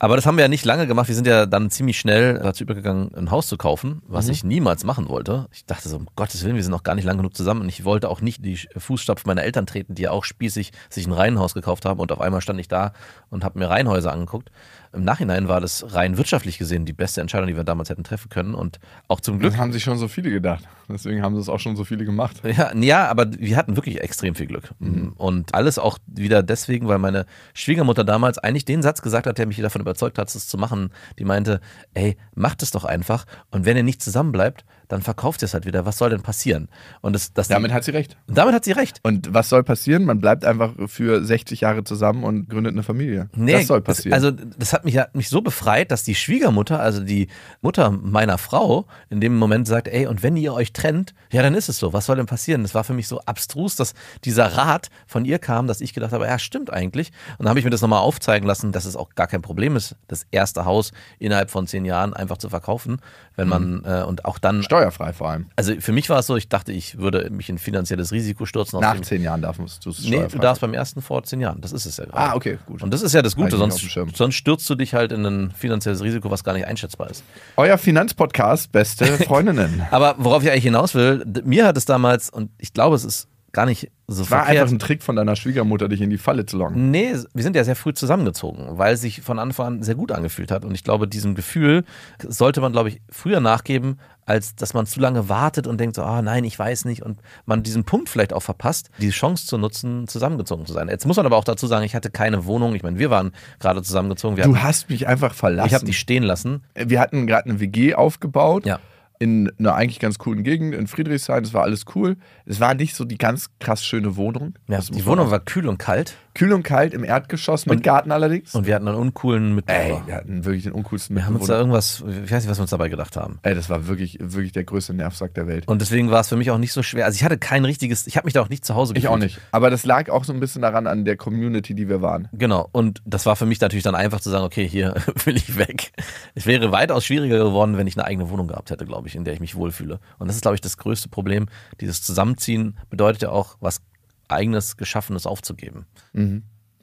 [0.04, 1.10] Aber das haben wir ja nicht lange gemacht.
[1.10, 4.84] Wir sind ja dann ziemlich schnell dazu übergegangen, ein Haus zu kaufen, was ich niemals
[4.84, 5.46] machen wollte.
[5.52, 7.70] Ich dachte so, um Gottes Willen, wir sind noch gar nicht lang genug zusammen und
[7.70, 11.12] ich wollte auch nicht die Fußstapfen meiner Eltern treten, die ja auch spießig sich ein
[11.12, 12.94] Reihenhaus gekauft haben und auf einmal stand ich da
[13.30, 14.50] und habe mir Reihenhäuser angeguckt.
[14.94, 18.30] Im Nachhinein war das rein wirtschaftlich gesehen die beste Entscheidung, die wir damals hätten treffen
[18.30, 20.64] können und auch zum Glück Das haben sich schon so viele gedacht.
[20.90, 22.42] Deswegen haben es auch schon so viele gemacht.
[22.52, 24.74] Ja, ja, aber wir hatten wirklich extrem viel Glück.
[25.18, 29.46] Und alles auch wieder deswegen, weil meine Schwiegermutter damals eigentlich den Satz gesagt hat, der
[29.48, 30.90] mich davon überzeugt hat, es zu machen.
[31.18, 31.62] Die meinte,
[31.94, 33.26] ey, macht es doch einfach.
[33.52, 35.86] Und wenn ihr nicht zusammenbleibt, dann verkauft ihr es halt wieder.
[35.86, 36.68] Was soll denn passieren?
[37.00, 38.18] Und das, das Damit hat sie recht.
[38.28, 39.00] damit hat sie recht.
[39.04, 40.04] Und was soll passieren?
[40.04, 43.30] Man bleibt einfach für 60 Jahre zusammen und gründet eine Familie.
[43.34, 44.14] Nee, das soll passieren.
[44.14, 47.28] also das hat mich, hat mich so befreit, dass die Schwiegermutter, also die
[47.62, 51.56] Mutter meiner Frau, in dem Moment sagt, ey, und wenn ihr euch trennt, ja, dann
[51.56, 51.94] ist es so.
[51.94, 52.64] Was soll denn passieren?
[52.64, 53.94] Das war für mich so abstrus, dass
[54.26, 57.12] dieser Rat von ihr kam, dass ich gedacht habe, ja, stimmt eigentlich.
[57.38, 59.78] Und dann habe ich mir das nochmal aufzeigen lassen, dass es auch gar kein Problem
[59.78, 63.00] ist, das erste Haus innerhalb von zehn Jahren einfach zu verkaufen,
[63.42, 65.48] wenn man äh, und auch dann Steuerfrei vor allem.
[65.56, 68.80] Also für mich war es so, ich dachte, ich würde mich in finanzielles Risiko stürzen.
[68.80, 71.62] Nach zehn Jahren darfst du es Nee, du darfst beim ersten vor zehn Jahren.
[71.62, 72.18] Das ist es ja gerade.
[72.18, 72.84] Ah, okay, gut.
[72.84, 76.02] Und das ist ja das Gute, sonst, sonst stürzt du dich halt in ein finanzielles
[76.02, 77.24] Risiko, was gar nicht einschätzbar ist.
[77.58, 79.82] Euer Finanzpodcast, beste Freundinnen.
[79.92, 83.28] Aber worauf ich eigentlich hinaus will, mir hat es damals, und ich glaube, es ist
[83.54, 84.62] gar nicht so War verkehrt.
[84.64, 86.92] einfach ein Trick von deiner Schwiegermutter, dich in die Falle zu locken.
[86.92, 90.12] Nee, wir sind ja sehr früh zusammengezogen, weil es sich von Anfang an sehr gut
[90.12, 90.66] angefühlt hat.
[90.66, 91.84] Und ich glaube, diesem Gefühl
[92.26, 96.04] sollte man, glaube ich, früher nachgeben, als dass man zu lange wartet und denkt so,
[96.04, 97.04] ah nein, ich weiß nicht.
[97.04, 100.88] Und man diesen Punkt vielleicht auch verpasst, die Chance zu nutzen, zusammengezogen zu sein.
[100.90, 102.76] Jetzt muss man aber auch dazu sagen, ich hatte keine Wohnung.
[102.76, 104.38] Ich meine, wir waren gerade zusammengezogen.
[104.38, 105.68] Wir Du hatten, hast mich einfach verlassen.
[105.68, 106.64] ich habe die stehen lassen.
[106.76, 108.66] wir hatten gerade eine WG aufgebaut.
[108.66, 108.80] Ja.
[109.22, 111.44] In einer eigentlich ganz coolen Gegend in Friedrichshain.
[111.44, 112.18] Das war alles cool.
[112.46, 114.56] Es war nicht so die ganz krass schöne Wohnung.
[114.68, 118.12] Ja, Das die Wohnung war kühl und kalt kühl und kalt im Erdgeschoss mit Garten
[118.12, 118.56] allerdings.
[118.56, 120.02] und wir hatten einen uncoolen Mitbewohner.
[120.02, 122.58] Ey, wir hatten wirklich den uncoolsten wir haben uns da irgendwas, ich weiß nicht, was
[122.58, 123.40] wir uns dabei gedacht haben.
[123.44, 125.68] Ey, das war wirklich, wirklich der größte Nervsack der Welt.
[125.68, 127.06] Und deswegen war es für mich auch nicht so schwer.
[127.06, 129.14] Also ich hatte kein richtiges, ich habe mich da auch nicht zu Hause Ich gefühlt.
[129.14, 129.40] auch nicht.
[129.52, 132.28] Aber das lag auch so ein bisschen daran an der Community, die wir waren.
[132.32, 132.70] Genau.
[132.72, 134.96] Und das war für mich natürlich dann einfach zu sagen, okay, hier
[135.26, 135.92] will ich weg.
[136.34, 139.24] Es wäre weitaus schwieriger geworden, wenn ich eine eigene Wohnung gehabt hätte, glaube ich, in
[139.24, 140.00] der ich mich wohlfühle.
[140.20, 141.48] Und das ist, glaube ich, das größte Problem.
[141.80, 143.82] Dieses Zusammenziehen bedeutet ja auch, was
[144.28, 145.86] eigenes, geschaffenes aufzugeben.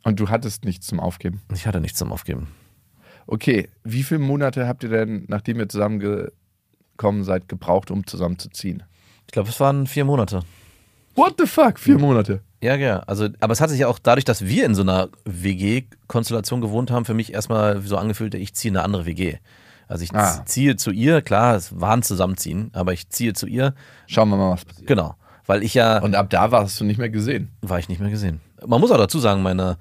[0.04, 1.42] Und du hattest nichts zum Aufgeben.
[1.52, 2.48] Ich hatte nichts zum Aufgeben.
[3.26, 8.84] Okay, wie viele Monate habt ihr denn, nachdem ihr zusammengekommen seid, gebraucht, um zusammenzuziehen?
[9.26, 10.42] Ich glaube, es waren vier Monate.
[11.14, 11.78] What the fuck?
[11.78, 12.40] Vier Monate.
[12.62, 13.00] Ja, ja.
[13.00, 16.90] Also, aber es hat sich ja auch dadurch, dass wir in so einer WG-Konstellation gewohnt
[16.90, 19.36] haben, für mich erstmal so angefühlt, ich ziehe in eine andere WG.
[19.88, 20.44] Also ich Ah.
[20.44, 23.74] ziehe zu ihr, klar, es war ein Zusammenziehen, aber ich ziehe zu ihr,
[24.06, 24.86] Schauen wir mal, was passiert.
[24.86, 25.14] genau.
[25.46, 27.50] Weil ich ja, Und ab da warst du nicht mehr gesehen.
[27.62, 28.40] war ich nicht mehr gesehen.
[28.66, 29.78] Man muss auch dazu sagen, meine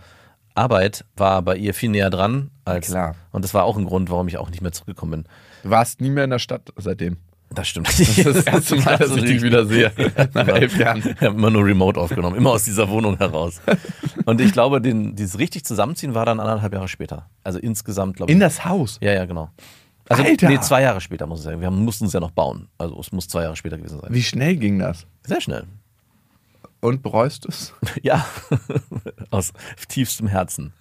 [0.55, 2.87] Arbeit war bei ihr viel näher dran als.
[2.87, 3.15] Klar.
[3.31, 5.23] Und das war auch ein Grund, warum ich auch nicht mehr zurückgekommen bin.
[5.63, 7.17] Du warst nie mehr in der Stadt seitdem.
[7.49, 7.87] Das stimmt.
[7.87, 9.91] Das ist das erste Mal, dass ich dich wieder sehe.
[10.33, 10.97] Nach elf Jahren.
[10.99, 13.61] Ich habe immer nur remote aufgenommen, immer aus dieser Wohnung heraus.
[14.25, 17.29] Und ich glaube, den, dieses richtig Zusammenziehen war dann anderthalb Jahre später.
[17.43, 18.33] Also insgesamt, glaube ich.
[18.33, 18.97] In das Haus.
[19.01, 19.49] Ja, ja, genau.
[20.09, 20.49] Also, Alter!
[20.49, 21.61] nee, zwei Jahre später muss ich sagen.
[21.61, 22.67] Wir mussten es ja noch bauen.
[22.77, 24.13] Also es muss zwei Jahre später gewesen sein.
[24.13, 25.05] Wie schnell ging das?
[25.25, 25.65] Sehr schnell.
[26.79, 27.73] Und bereust du es?
[28.03, 28.25] Ja,
[29.31, 29.51] aus
[29.87, 30.73] tiefstem Herzen.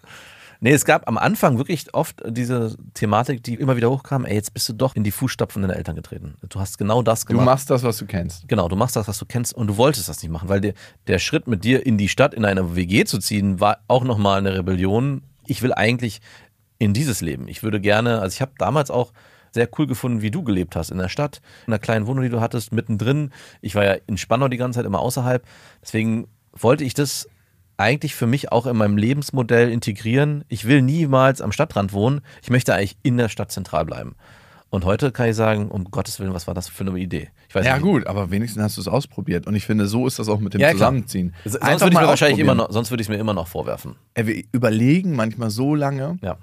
[0.60, 4.54] Nee, es gab am Anfang wirklich oft diese Thematik, die immer wieder hochkam, ey, jetzt
[4.54, 6.34] bist du doch in die Fußstapfen deiner Eltern getreten.
[6.48, 7.44] Du hast genau das Du gemacht.
[7.44, 8.48] machst das, was du kennst.
[8.48, 10.72] Genau, du machst das, was du kennst und du wolltest das nicht machen, weil der,
[11.08, 14.38] der Schritt mit dir in die Stadt, in eine WG zu ziehen, war auch nochmal
[14.38, 15.22] eine Rebellion.
[15.46, 16.20] Ich will eigentlich
[16.78, 17.48] in dieses Leben.
[17.48, 19.12] Ich würde gerne, also ich habe damals auch
[19.52, 22.28] sehr cool gefunden, wie du gelebt hast in der Stadt, in einer kleinen Wohnung, die
[22.30, 23.30] du hattest, mittendrin.
[23.62, 25.44] Ich war ja in Spandau die ganze Zeit immer außerhalb.
[25.82, 27.28] Deswegen wollte ich das
[27.78, 30.44] eigentlich für mich auch in meinem Lebensmodell integrieren.
[30.48, 32.20] Ich will niemals am Stadtrand wohnen.
[32.42, 34.16] Ich möchte eigentlich in der Stadt zentral bleiben.
[34.68, 37.28] Und heute kann ich sagen, um Gottes Willen, was war das für eine Idee?
[37.54, 39.46] Ja, gut, aber wenigstens hast du es ausprobiert.
[39.46, 40.72] Und ich finde, so ist das auch mit dem Ja.
[40.72, 41.34] Zusammenziehen.
[41.44, 43.94] Sonst würde ich mir wahrscheinlich immer noch, sonst würde ich es mir immer noch vorwerfen.
[44.14, 46.36] Ey, wir überlegen manchmal so lange, Ja.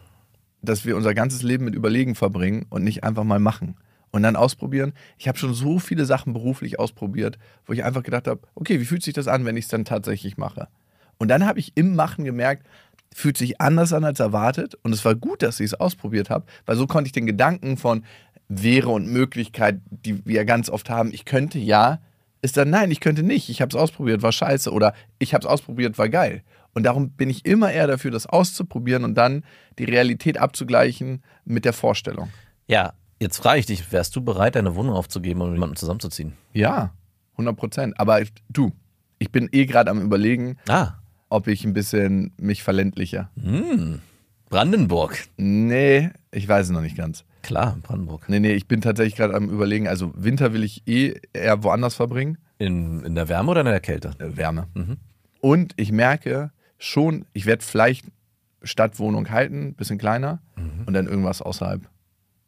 [0.64, 3.76] Dass wir unser ganzes Leben mit Überlegen verbringen und nicht einfach mal machen.
[4.12, 4.94] Und dann ausprobieren.
[5.18, 8.86] Ich habe schon so viele Sachen beruflich ausprobiert, wo ich einfach gedacht habe, okay, wie
[8.86, 10.68] fühlt sich das an, wenn ich es dann tatsächlich mache?
[11.18, 12.68] Und dann habe ich im Machen gemerkt,
[13.14, 14.78] fühlt sich anders an als erwartet.
[14.84, 17.78] Und es war gut, dass ich es ausprobiert habe, weil so konnte ich den Gedanken
[17.78, 18.04] von
[18.50, 22.00] Wäre und Möglichkeit, die wir ganz oft haben, ich könnte ja,
[22.44, 23.50] ist dann nein, ich könnte nicht.
[23.50, 24.72] Ich habe es ausprobiert, war scheiße.
[24.72, 26.44] Oder ich habe es ausprobiert, war geil.
[26.74, 29.44] Und darum bin ich immer eher dafür, das auszuprobieren und dann
[29.78, 32.30] die Realität abzugleichen mit der Vorstellung.
[32.68, 36.34] Ja, jetzt frage ich dich, wärst du bereit, deine Wohnung aufzugeben und mit jemandem zusammenzuziehen?
[36.54, 36.94] Ja,
[37.34, 38.00] 100 Prozent.
[38.00, 38.72] Aber du,
[39.20, 40.94] ich bin eh gerade am Überlegen, Ah,
[41.30, 43.30] ob ich ein bisschen mich verländliche.
[44.50, 45.18] Brandenburg.
[45.38, 47.24] Nee, ich weiß es noch nicht ganz.
[47.42, 48.30] Klar, Brandenburg.
[48.30, 51.96] Nee, nee, ich bin tatsächlich gerade am überlegen, also Winter will ich eh eher woanders
[51.96, 52.38] verbringen.
[52.60, 54.12] In, in der Wärme oder in der Kälte?
[54.20, 54.68] Äh, Wärme.
[54.76, 54.98] Mhm.
[55.42, 56.52] Und ich merke
[56.84, 58.06] schon, ich werde vielleicht
[58.62, 60.84] Stadtwohnung halten, bisschen kleiner Mhm.
[60.86, 61.88] und dann irgendwas außerhalb.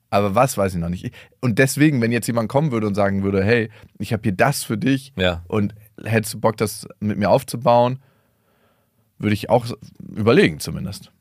[0.10, 1.12] Aber was weiß ich noch nicht.
[1.42, 3.70] Und deswegen, wenn jetzt jemand kommen würde und sagen würde, hey,
[4.00, 5.44] ich habe hier das für dich Ja.
[5.48, 5.74] und
[6.04, 8.00] hättest du Bock, das mit mir aufzubauen,
[9.18, 9.66] würde ich auch
[10.00, 11.12] überlegen zumindest.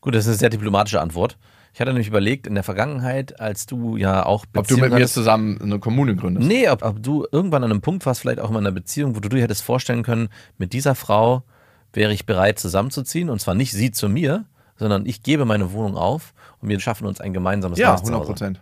[0.00, 1.38] Gut, das ist eine sehr diplomatische Antwort.
[1.72, 4.96] Ich hatte nämlich überlegt, in der Vergangenheit, als du ja auch Ob du mit mir
[4.96, 6.48] hattest- zusammen eine Kommune gründest.
[6.48, 9.20] Nee, ob, ob du irgendwann an einem Punkt warst, vielleicht auch in einer Beziehung, wo
[9.20, 11.44] du dir hättest vorstellen können, mit dieser Frau
[11.92, 13.28] wäre ich bereit zusammenzuziehen.
[13.30, 14.44] Und zwar nicht sie zu mir,
[14.76, 18.14] sondern ich gebe meine Wohnung auf und wir schaffen uns ein gemeinsames Ja, neues 100
[18.18, 18.26] Zuhause.
[18.32, 18.60] Prozent.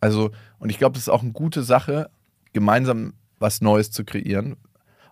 [0.00, 2.10] Also, und ich glaube, das ist auch eine gute Sache,
[2.52, 4.56] gemeinsam was Neues zu kreieren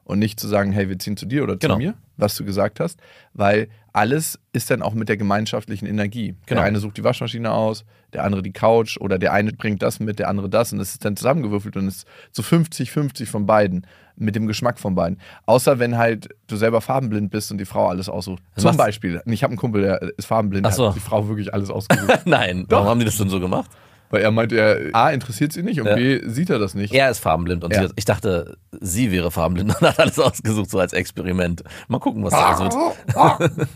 [0.05, 1.77] und nicht zu sagen, hey, wir ziehen zu dir oder zu Genau.
[1.77, 2.99] mir, was du gesagt hast,
[3.35, 6.35] weil alles ist dann auch mit der gemeinschaftlichen Energie.
[6.47, 6.61] Genau.
[6.61, 10.01] Der eine sucht die Waschmaschine aus, der andere die Couch oder der eine bringt das
[10.01, 13.45] mit, der andere das und es ist dann zusammengewürfelt und es ist so 50-50 von
[13.47, 13.87] beiden,
[14.19, 15.21] mit dem Geschmack von beiden.
[15.47, 18.43] Außer wenn halt du selber farbenblind bist und die Frau alles aussucht.
[18.55, 20.89] Was Zum Beispiel, ich habe einen Kumpel, der ist farbenblind, Ach so.
[20.89, 22.23] hat die Frau wirklich alles ausgesucht.
[22.27, 22.79] Nein, Doch.
[22.79, 23.71] warum haben die das denn so gemacht?
[24.11, 25.95] Weil er meint, er A, interessiert sie nicht und Ja.
[25.95, 26.95] B, sieht er das nicht.
[26.95, 27.89] Er ist farbenblind und Ja.
[27.89, 31.63] sie, ich dachte, sie wäre farbenblind und hat alles ausgesucht, so als Experiment.
[31.89, 33.69] Mal gucken, was daraus wird.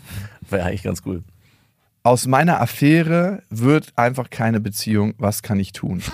[0.49, 1.23] Wäre eigentlich ganz cool.
[2.05, 5.13] Aus meiner Affäre wird einfach keine Beziehung.
[5.19, 6.01] Was kann ich tun?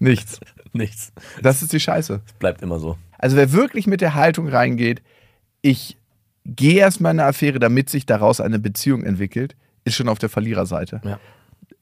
[0.00, 0.40] Nichts.
[0.78, 1.12] Nichts.
[1.42, 2.20] Das ist die Scheiße.
[2.38, 2.96] Bleibt immer so.
[3.18, 5.02] Also wer wirklich mit der Haltung reingeht,
[5.60, 5.96] ich
[6.44, 9.54] gehe erstmal in eine Affäre, damit sich daraus eine Beziehung entwickelt,
[9.84, 11.00] ist schon auf der Verliererseite.
[11.04, 11.20] Ja.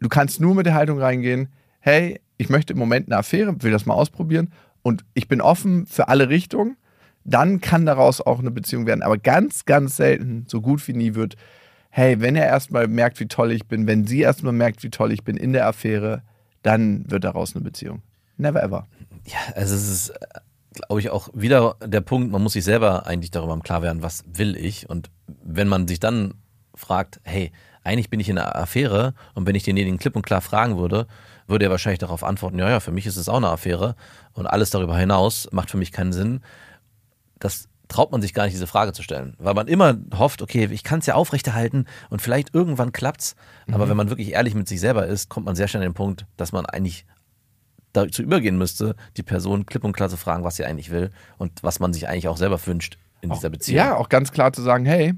[0.01, 1.49] Du kannst nur mit der Haltung reingehen,
[1.81, 5.87] hey, ich möchte im Moment eine Affäre, will das mal ausprobieren und ich bin offen
[5.87, 6.77] für alle Richtungen,
[7.25, 9.03] dann kann daraus auch eine Beziehung werden.
[9.03, 11.37] Aber ganz, ganz selten, so gut wie nie wird,
[11.91, 15.13] hey, wenn er erstmal merkt, wie toll ich bin, wenn sie erstmal merkt, wie toll
[15.13, 16.23] ich bin in der Affäre,
[16.63, 18.03] dann wird daraus eine Beziehung.
[18.41, 18.87] Never ever.
[19.27, 20.13] Ja, also es ist,
[20.73, 24.03] glaube ich, auch wieder der Punkt, man muss sich selber eigentlich darüber im Klar werden,
[24.03, 24.89] was will ich?
[24.89, 26.35] Und wenn man sich dann
[26.75, 27.53] fragt, hey,
[27.85, 31.07] eigentlich bin ich in einer Affäre und wenn ich denjenigen klipp und klar fragen würde,
[31.47, 33.95] würde er wahrscheinlich darauf antworten, ja, ja, für mich ist es auch eine Affäre
[34.33, 36.41] und alles darüber hinaus macht für mich keinen Sinn.
[37.39, 40.69] Das traut man sich gar nicht, diese Frage zu stellen, weil man immer hofft, okay,
[40.71, 43.35] ich kann es ja aufrechterhalten und vielleicht irgendwann klappt's.
[43.73, 45.95] Aber wenn man wirklich ehrlich mit sich selber ist, kommt man sehr schnell an den
[45.95, 47.05] Punkt, dass man eigentlich
[47.93, 51.63] dazu übergehen müsste, die Person klipp und klar zu fragen, was sie eigentlich will und
[51.63, 53.77] was man sich eigentlich auch selber wünscht in dieser Beziehung.
[53.77, 55.15] Ja, auch ganz klar zu sagen, hey,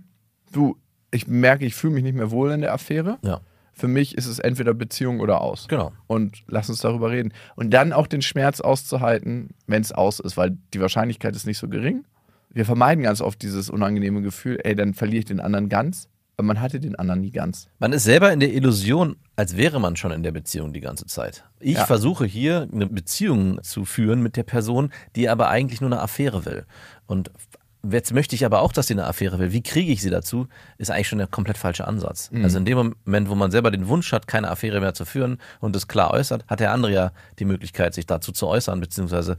[0.53, 0.77] du,
[1.11, 3.19] ich merke, ich fühle mich nicht mehr wohl in der Affäre.
[3.23, 3.41] Ja.
[3.75, 5.67] Für mich ist es entweder Beziehung oder aus.
[5.69, 5.93] Genau.
[6.07, 7.33] Und lass uns darüber reden.
[7.57, 11.59] Und dann auch den Schmerz auszuhalten, wenn es aus ist, weil die Wahrscheinlichkeit ist nicht
[11.59, 12.05] so gering.
[12.51, 16.09] Wir vermeiden ganz oft dieses unangenehme Gefühl, ey, dann verliere ich den anderen ganz.
[16.41, 17.69] Man hatte den anderen nie ganz.
[17.79, 21.07] Man ist selber in der Illusion, als wäre man schon in der Beziehung die ganze
[21.07, 21.45] Zeit.
[21.61, 21.87] Ich Ja.
[21.87, 26.45] versuche hier eine Beziehung zu führen mit der Person, die aber eigentlich nur eine Affäre
[26.47, 26.65] will.
[27.07, 27.31] Und
[27.89, 29.53] jetzt möchte ich aber auch, dass sie eine Affäre will.
[29.53, 30.49] Wie kriege ich sie dazu?
[30.79, 32.31] Ist eigentlich schon der komplett falsche Ansatz.
[32.43, 35.39] Also in dem Moment, wo man selber den Wunsch hat, keine Affäre mehr zu führen
[35.61, 39.37] und es klar äußert, hat der andere ja die Möglichkeit, sich dazu zu äußern, beziehungsweise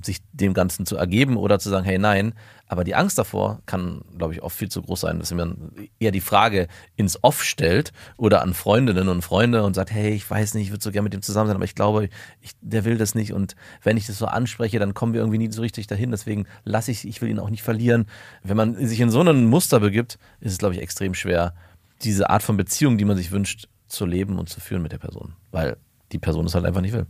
[0.00, 2.34] sich dem Ganzen zu ergeben oder zu sagen, hey, nein.
[2.66, 6.10] Aber die Angst davor kann, glaube ich, oft viel zu groß sein, dass man eher
[6.10, 10.54] die Frage ins Off stellt oder an Freundinnen und Freunde und sagt, hey, ich weiß
[10.54, 12.08] nicht, ich würde so gerne mit dem zusammen sein, aber ich glaube,
[12.40, 15.38] ich, der will das nicht und wenn ich das so anspreche, dann kommen wir irgendwie
[15.38, 18.06] nie so richtig dahin, deswegen lasse ich, ich will ihn auch nicht verlieren.
[18.42, 21.54] Wenn man sich in so ein Muster begibt, ist es, glaube ich, extrem schwer,
[22.02, 24.98] diese Art von Beziehung, die man sich wünscht, zu leben und zu führen mit der
[24.98, 25.76] Person, weil
[26.12, 27.06] die Person es halt einfach nicht will.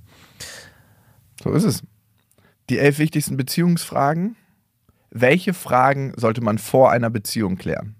[1.43, 1.83] So ist es.
[2.71, 4.37] Die elf wichtigsten Beziehungsfragen.
[5.11, 7.97] Welche Fragen sollte man vor einer Beziehung klären?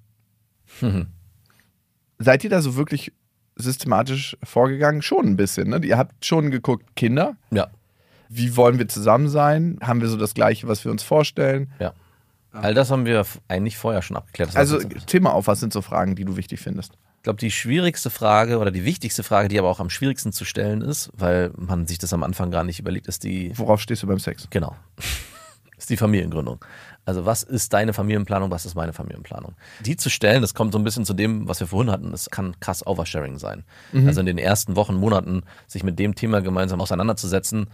[2.19, 3.13] Seid ihr da so wirklich
[3.57, 5.03] systematisch vorgegangen?
[5.03, 5.81] Schon ein bisschen, ne?
[5.85, 7.69] Ihr habt schon geguckt, Kinder, Ja,
[8.29, 9.79] wie wollen wir zusammen sein?
[9.83, 11.73] Haben wir so das Gleiche, was wir uns vorstellen?
[11.79, 11.93] ja.
[12.55, 14.51] All das haben wir eigentlich vorher schon abgeklärt.
[14.51, 16.99] Das Also Thema auf, was sind so Fragen, die du wichtig findest?
[17.23, 20.45] Ich glaube, die schwierigste Frage oder die wichtigste Frage, die aber auch am schwierigsten zu
[20.45, 24.03] stellen ist, weil man sich das am Anfang gar nicht überlegt, ist die, Worauf stehst
[24.03, 24.49] du beim Sex?
[24.51, 24.75] genau,
[25.79, 26.65] ist die Familiengründung.
[27.05, 29.55] Also was ist deine Familienplanung, was ist meine Familienplanung?
[29.83, 32.29] Die zu stellen, das kommt so ein bisschen zu dem, was wir vorhin hatten, das
[32.29, 33.63] kann krass Oversharing sein.
[34.09, 37.69] Also in den ersten Wochen, Monaten sich mit dem Thema gemeinsam auseinanderzusetzen,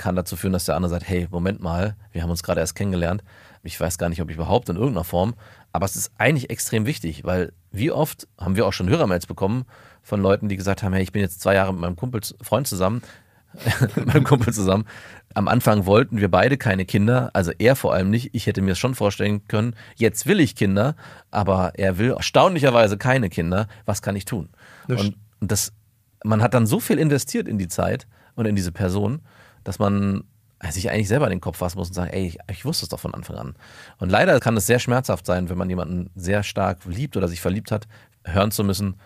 [0.00, 2.74] kann dazu führen, dass der andere sagt, hey, Moment mal, wir haben uns gerade erst
[2.74, 3.22] kennengelernt.
[3.62, 5.34] Ich weiß gar nicht, ob ich überhaupt in irgendeiner Form,
[5.72, 9.66] aber es ist eigentlich extrem wichtig, weil wie oft haben wir auch schon Hörermails bekommen
[10.02, 12.66] von Leuten, die gesagt haben, hey, ich bin jetzt zwei Jahre mit meinem Kumpel, Freund
[12.66, 13.02] zusammen,
[13.96, 14.86] mit meinem Kumpel zusammen
[15.34, 18.30] Am Anfang wollten wir beide keine Kinder, also er vor allem nicht.
[18.32, 20.94] Ich hätte mir schon vorstellen können, jetzt will ich Kinder,
[21.30, 23.66] aber er will erstaunlicherweise keine Kinder.
[23.84, 24.48] Was kann ich tun?
[24.88, 25.72] Das und und das,
[26.22, 29.22] man hat dann so viel investiert in die Zeit und in diese Person,
[29.64, 30.24] dass man
[30.68, 32.90] sich eigentlich selber in den Kopf fassen muss und sagen, ey, ich, ich wusste es
[32.90, 33.54] doch von Anfang an.
[33.98, 37.40] Und leider kann es sehr schmerzhaft sein, wenn man jemanden sehr stark liebt oder sich
[37.40, 37.88] verliebt hat,
[38.24, 38.96] hören zu müssen,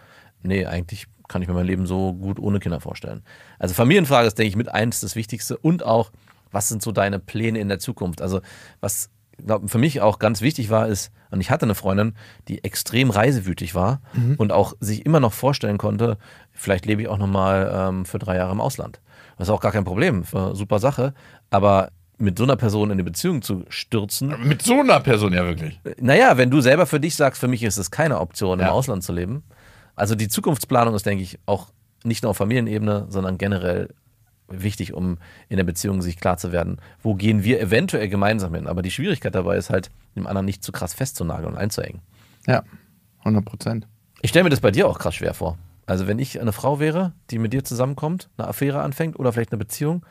[0.42, 3.22] nee, eigentlich kann ich mir mein Leben so gut ohne Kinder vorstellen.
[3.58, 6.10] Also Familienfrage ist, denke ich, mit eins das Wichtigste und auch,
[6.50, 8.20] was sind so deine Pläne in der Zukunft?
[8.20, 8.40] Also
[8.80, 9.10] was
[9.44, 12.14] glaub, für mich auch ganz wichtig war, ist, und ich hatte eine Freundin,
[12.48, 14.00] die extrem reisewütig war
[14.38, 16.18] und auch sich immer noch vorstellen konnte,
[16.52, 19.00] vielleicht lebe ich auch nochmal ähm, für drei Jahre im Ausland.
[19.36, 21.14] Das ist auch gar kein Problem, äh, super Sache.
[21.50, 25.44] Aber mit so einer Person in eine Beziehung zu stürzen, Mit so einer Person ja
[25.44, 25.80] wirklich.
[26.00, 28.72] naja, wenn du selber für dich sagst, für mich ist es keine Option, im Ja.
[28.72, 29.42] Ausland zu leben.
[29.96, 31.68] Also die Zukunftsplanung ist, denke ich, auch
[32.04, 33.88] nicht nur auf Familienebene, sondern generell
[34.48, 35.18] wichtig, um
[35.48, 38.66] in der Beziehung sich klar zu werden, wo gehen wir eventuell gemeinsam hin.
[38.68, 42.00] Aber die Schwierigkeit dabei ist halt, dem anderen nicht zu krass festzunageln und einzuengen.
[42.46, 42.62] Ja,
[43.20, 43.88] 100 Prozent.
[44.20, 45.58] Ich stelle mir das bei dir auch krass schwer vor.
[45.86, 49.52] Also wenn ich eine Frau wäre, die mit dir zusammenkommt, eine Affäre anfängt oder vielleicht
[49.52, 50.04] eine Beziehung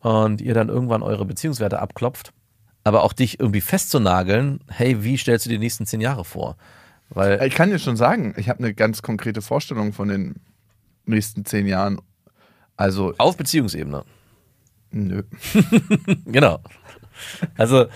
[0.00, 2.32] und ihr dann irgendwann eure Beziehungswerte abklopft,
[2.84, 6.56] aber auch dich irgendwie festzunageln, hey, wie stellst du dir die nächsten zehn Jahre vor?
[7.08, 10.36] Weil Ich kann dir schon sagen, ich habe eine ganz konkrete Vorstellung von den
[11.06, 12.00] nächsten zehn Jahren.
[12.76, 14.04] Also, auf Beziehungsebene.
[14.90, 15.22] nö.
[16.26, 16.60] Genau.
[17.56, 17.86] Also,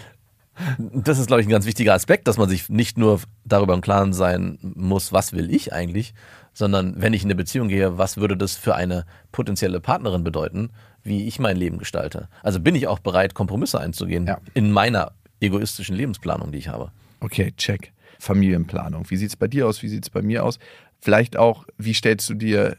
[0.78, 3.80] das ist, glaube ich, ein ganz wichtiger Aspekt, dass man sich nicht nur darüber im
[3.80, 6.14] Klaren sein muss, was will ich eigentlich,
[6.58, 10.70] sondern wenn ich in eine Beziehung gehe, was würde das für eine potenzielle Partnerin bedeuten,
[11.04, 12.28] wie ich mein Leben gestalte.
[12.42, 14.38] Also bin ich auch bereit, Kompromisse einzugehen Ja.
[14.54, 16.90] in meiner egoistischen Lebensplanung, die ich habe.
[17.20, 17.92] Okay, check.
[18.18, 19.08] Familienplanung.
[19.08, 19.84] Wie sieht es bei dir aus?
[19.84, 20.58] Wie sieht es bei mir aus?
[21.00, 22.76] Vielleicht auch, wie stellst du dir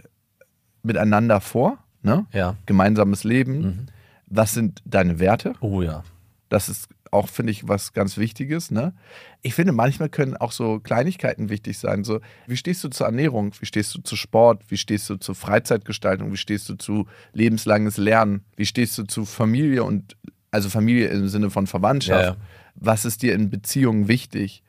[0.84, 1.78] miteinander vor?
[2.02, 2.26] Ne?
[2.34, 2.58] Ja.
[2.66, 3.62] Gemeinsames Leben.
[3.62, 3.86] Mhm.
[4.28, 5.54] Was sind deine Werte?
[5.62, 6.04] Oh ja.
[6.50, 8.72] Das ist auch, finde ich, was ganz Wichtiges.
[8.72, 8.94] Ne?
[9.42, 12.04] Ich finde, manchmal können auch so Kleinigkeiten wichtig sein.
[12.04, 13.54] So, wie stehst du zur Ernährung?
[13.60, 14.64] Wie stehst du zu Sport?
[14.70, 16.32] Wie stehst du zur Freizeitgestaltung?
[16.32, 18.44] Wie stehst du zu lebenslanges Lernen?
[18.56, 20.16] Wie stehst du zu Familie und
[20.52, 22.24] also Familie im Sinne von Verwandtschaft?
[22.26, 22.38] Ja, ja.
[22.76, 24.64] Was ist dir in Beziehungen wichtig?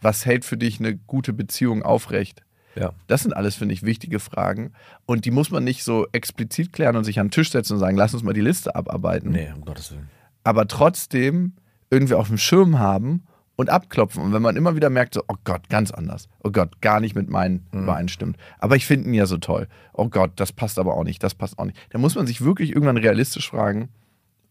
[0.00, 2.42] Was hält für dich eine gute Beziehung aufrecht?
[2.74, 2.92] Ja.
[3.06, 4.72] Das sind alles, finde ich, wichtige Fragen.
[5.04, 7.78] Und die muss man nicht so explizit klären und sich an den Tisch setzen und
[7.80, 10.08] sagen, lass uns mal die Liste abarbeiten Nee, um Gottes Willen.
[10.42, 11.52] aber trotzdem
[11.92, 13.24] irgendwie auf dem Schirm haben
[13.56, 14.22] und abklopfen.
[14.22, 16.28] Und wenn man immer wieder merkt, so, oh Gott, ganz anders.
[16.42, 18.38] Oh Gott, gar nicht mit meinen übereinstimmt.
[18.58, 19.68] Aber ich finde ihn ja so toll.
[19.92, 21.76] Oh Gott, das passt aber auch nicht, das passt auch nicht.
[21.90, 23.90] Da muss man sich wirklich irgendwann realistisch fragen,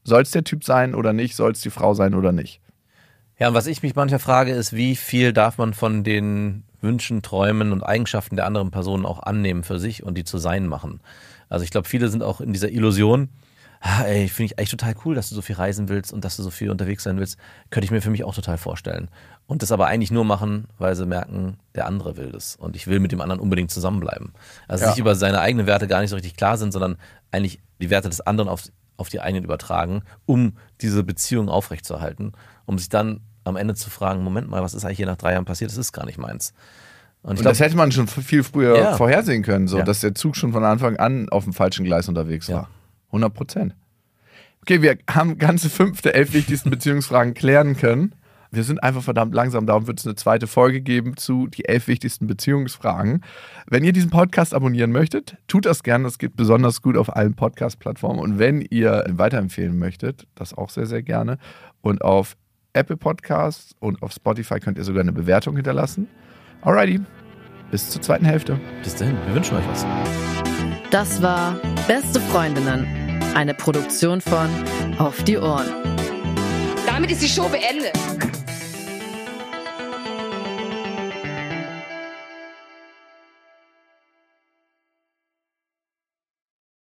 [0.03, 1.35] soll es der Typ sein oder nicht?
[1.35, 2.61] Soll es die Frau sein oder nicht?
[3.39, 7.23] Ja, und was ich mich manchmal frage, ist, wie viel darf man von den Wünschen,
[7.23, 11.01] Träumen und Eigenschaften der anderen Personen auch annehmen für sich und die zu sein machen.
[11.49, 13.29] Also ich glaube, viele sind auch in dieser Illusion,
[13.81, 16.37] ah, ey, finde ich eigentlich total cool, dass du so viel reisen willst und dass
[16.37, 17.37] du so viel unterwegs sein willst.
[17.71, 19.09] Könnte ich mir für mich auch total vorstellen.
[19.47, 22.55] Und das aber eigentlich nur machen, weil sie merken, der andere will das.
[22.55, 24.33] Und ich will mit dem anderen unbedingt zusammenbleiben.
[24.67, 24.91] Also Ja.
[24.91, 26.97] sich über seine eigenen Werte gar nicht so richtig klar sind, sondern
[27.31, 28.63] eigentlich die Werte des anderen auf,
[28.97, 32.33] auf die eigenen übertragen, um diese Beziehung aufrechtzuerhalten,
[32.65, 35.33] um sich dann am Ende zu fragen, Moment mal, was ist eigentlich hier nach drei
[35.33, 35.71] Jahren passiert?
[35.71, 36.53] Das ist gar nicht meins.
[37.23, 38.97] Und ich Und das hätte man schon viel früher Ja.
[38.97, 39.83] vorhersehen können, so Ja.
[39.83, 42.69] dass der Zug schon von Anfang an auf dem falschen Gleis unterwegs war.
[43.11, 43.75] 100 Prozent.
[44.61, 48.15] Okay, wir haben ganze fünf der elf wichtigsten Beziehungsfragen klären können.
[48.53, 51.87] Wir sind einfach verdammt langsam, darum wird es eine zweite Folge geben zu die elf
[51.87, 53.21] wichtigsten Beziehungsfragen.
[53.65, 56.03] Wenn ihr diesen Podcast abonnieren möchtet, tut das gerne.
[56.03, 58.19] Das geht besonders gut auf allen Podcast-Plattformen.
[58.19, 61.37] Und wenn ihr ihn weiterempfehlen möchtet, das auch sehr, sehr gerne.
[61.79, 62.35] Und auf
[62.73, 66.09] Apple Podcasts und auf Spotify könnt ihr sogar eine Bewertung hinterlassen.
[66.61, 66.99] Alrighty,
[67.71, 68.59] bis zur zweiten Hälfte.
[68.83, 69.85] bis dahin, wir wünschen euch was.
[70.91, 71.57] Das war
[71.87, 72.85] Beste Freundinnen,
[73.33, 74.49] eine Produktion von
[74.97, 75.67] Auf die Ohren.
[76.85, 77.93] Damit ist die Show beendet.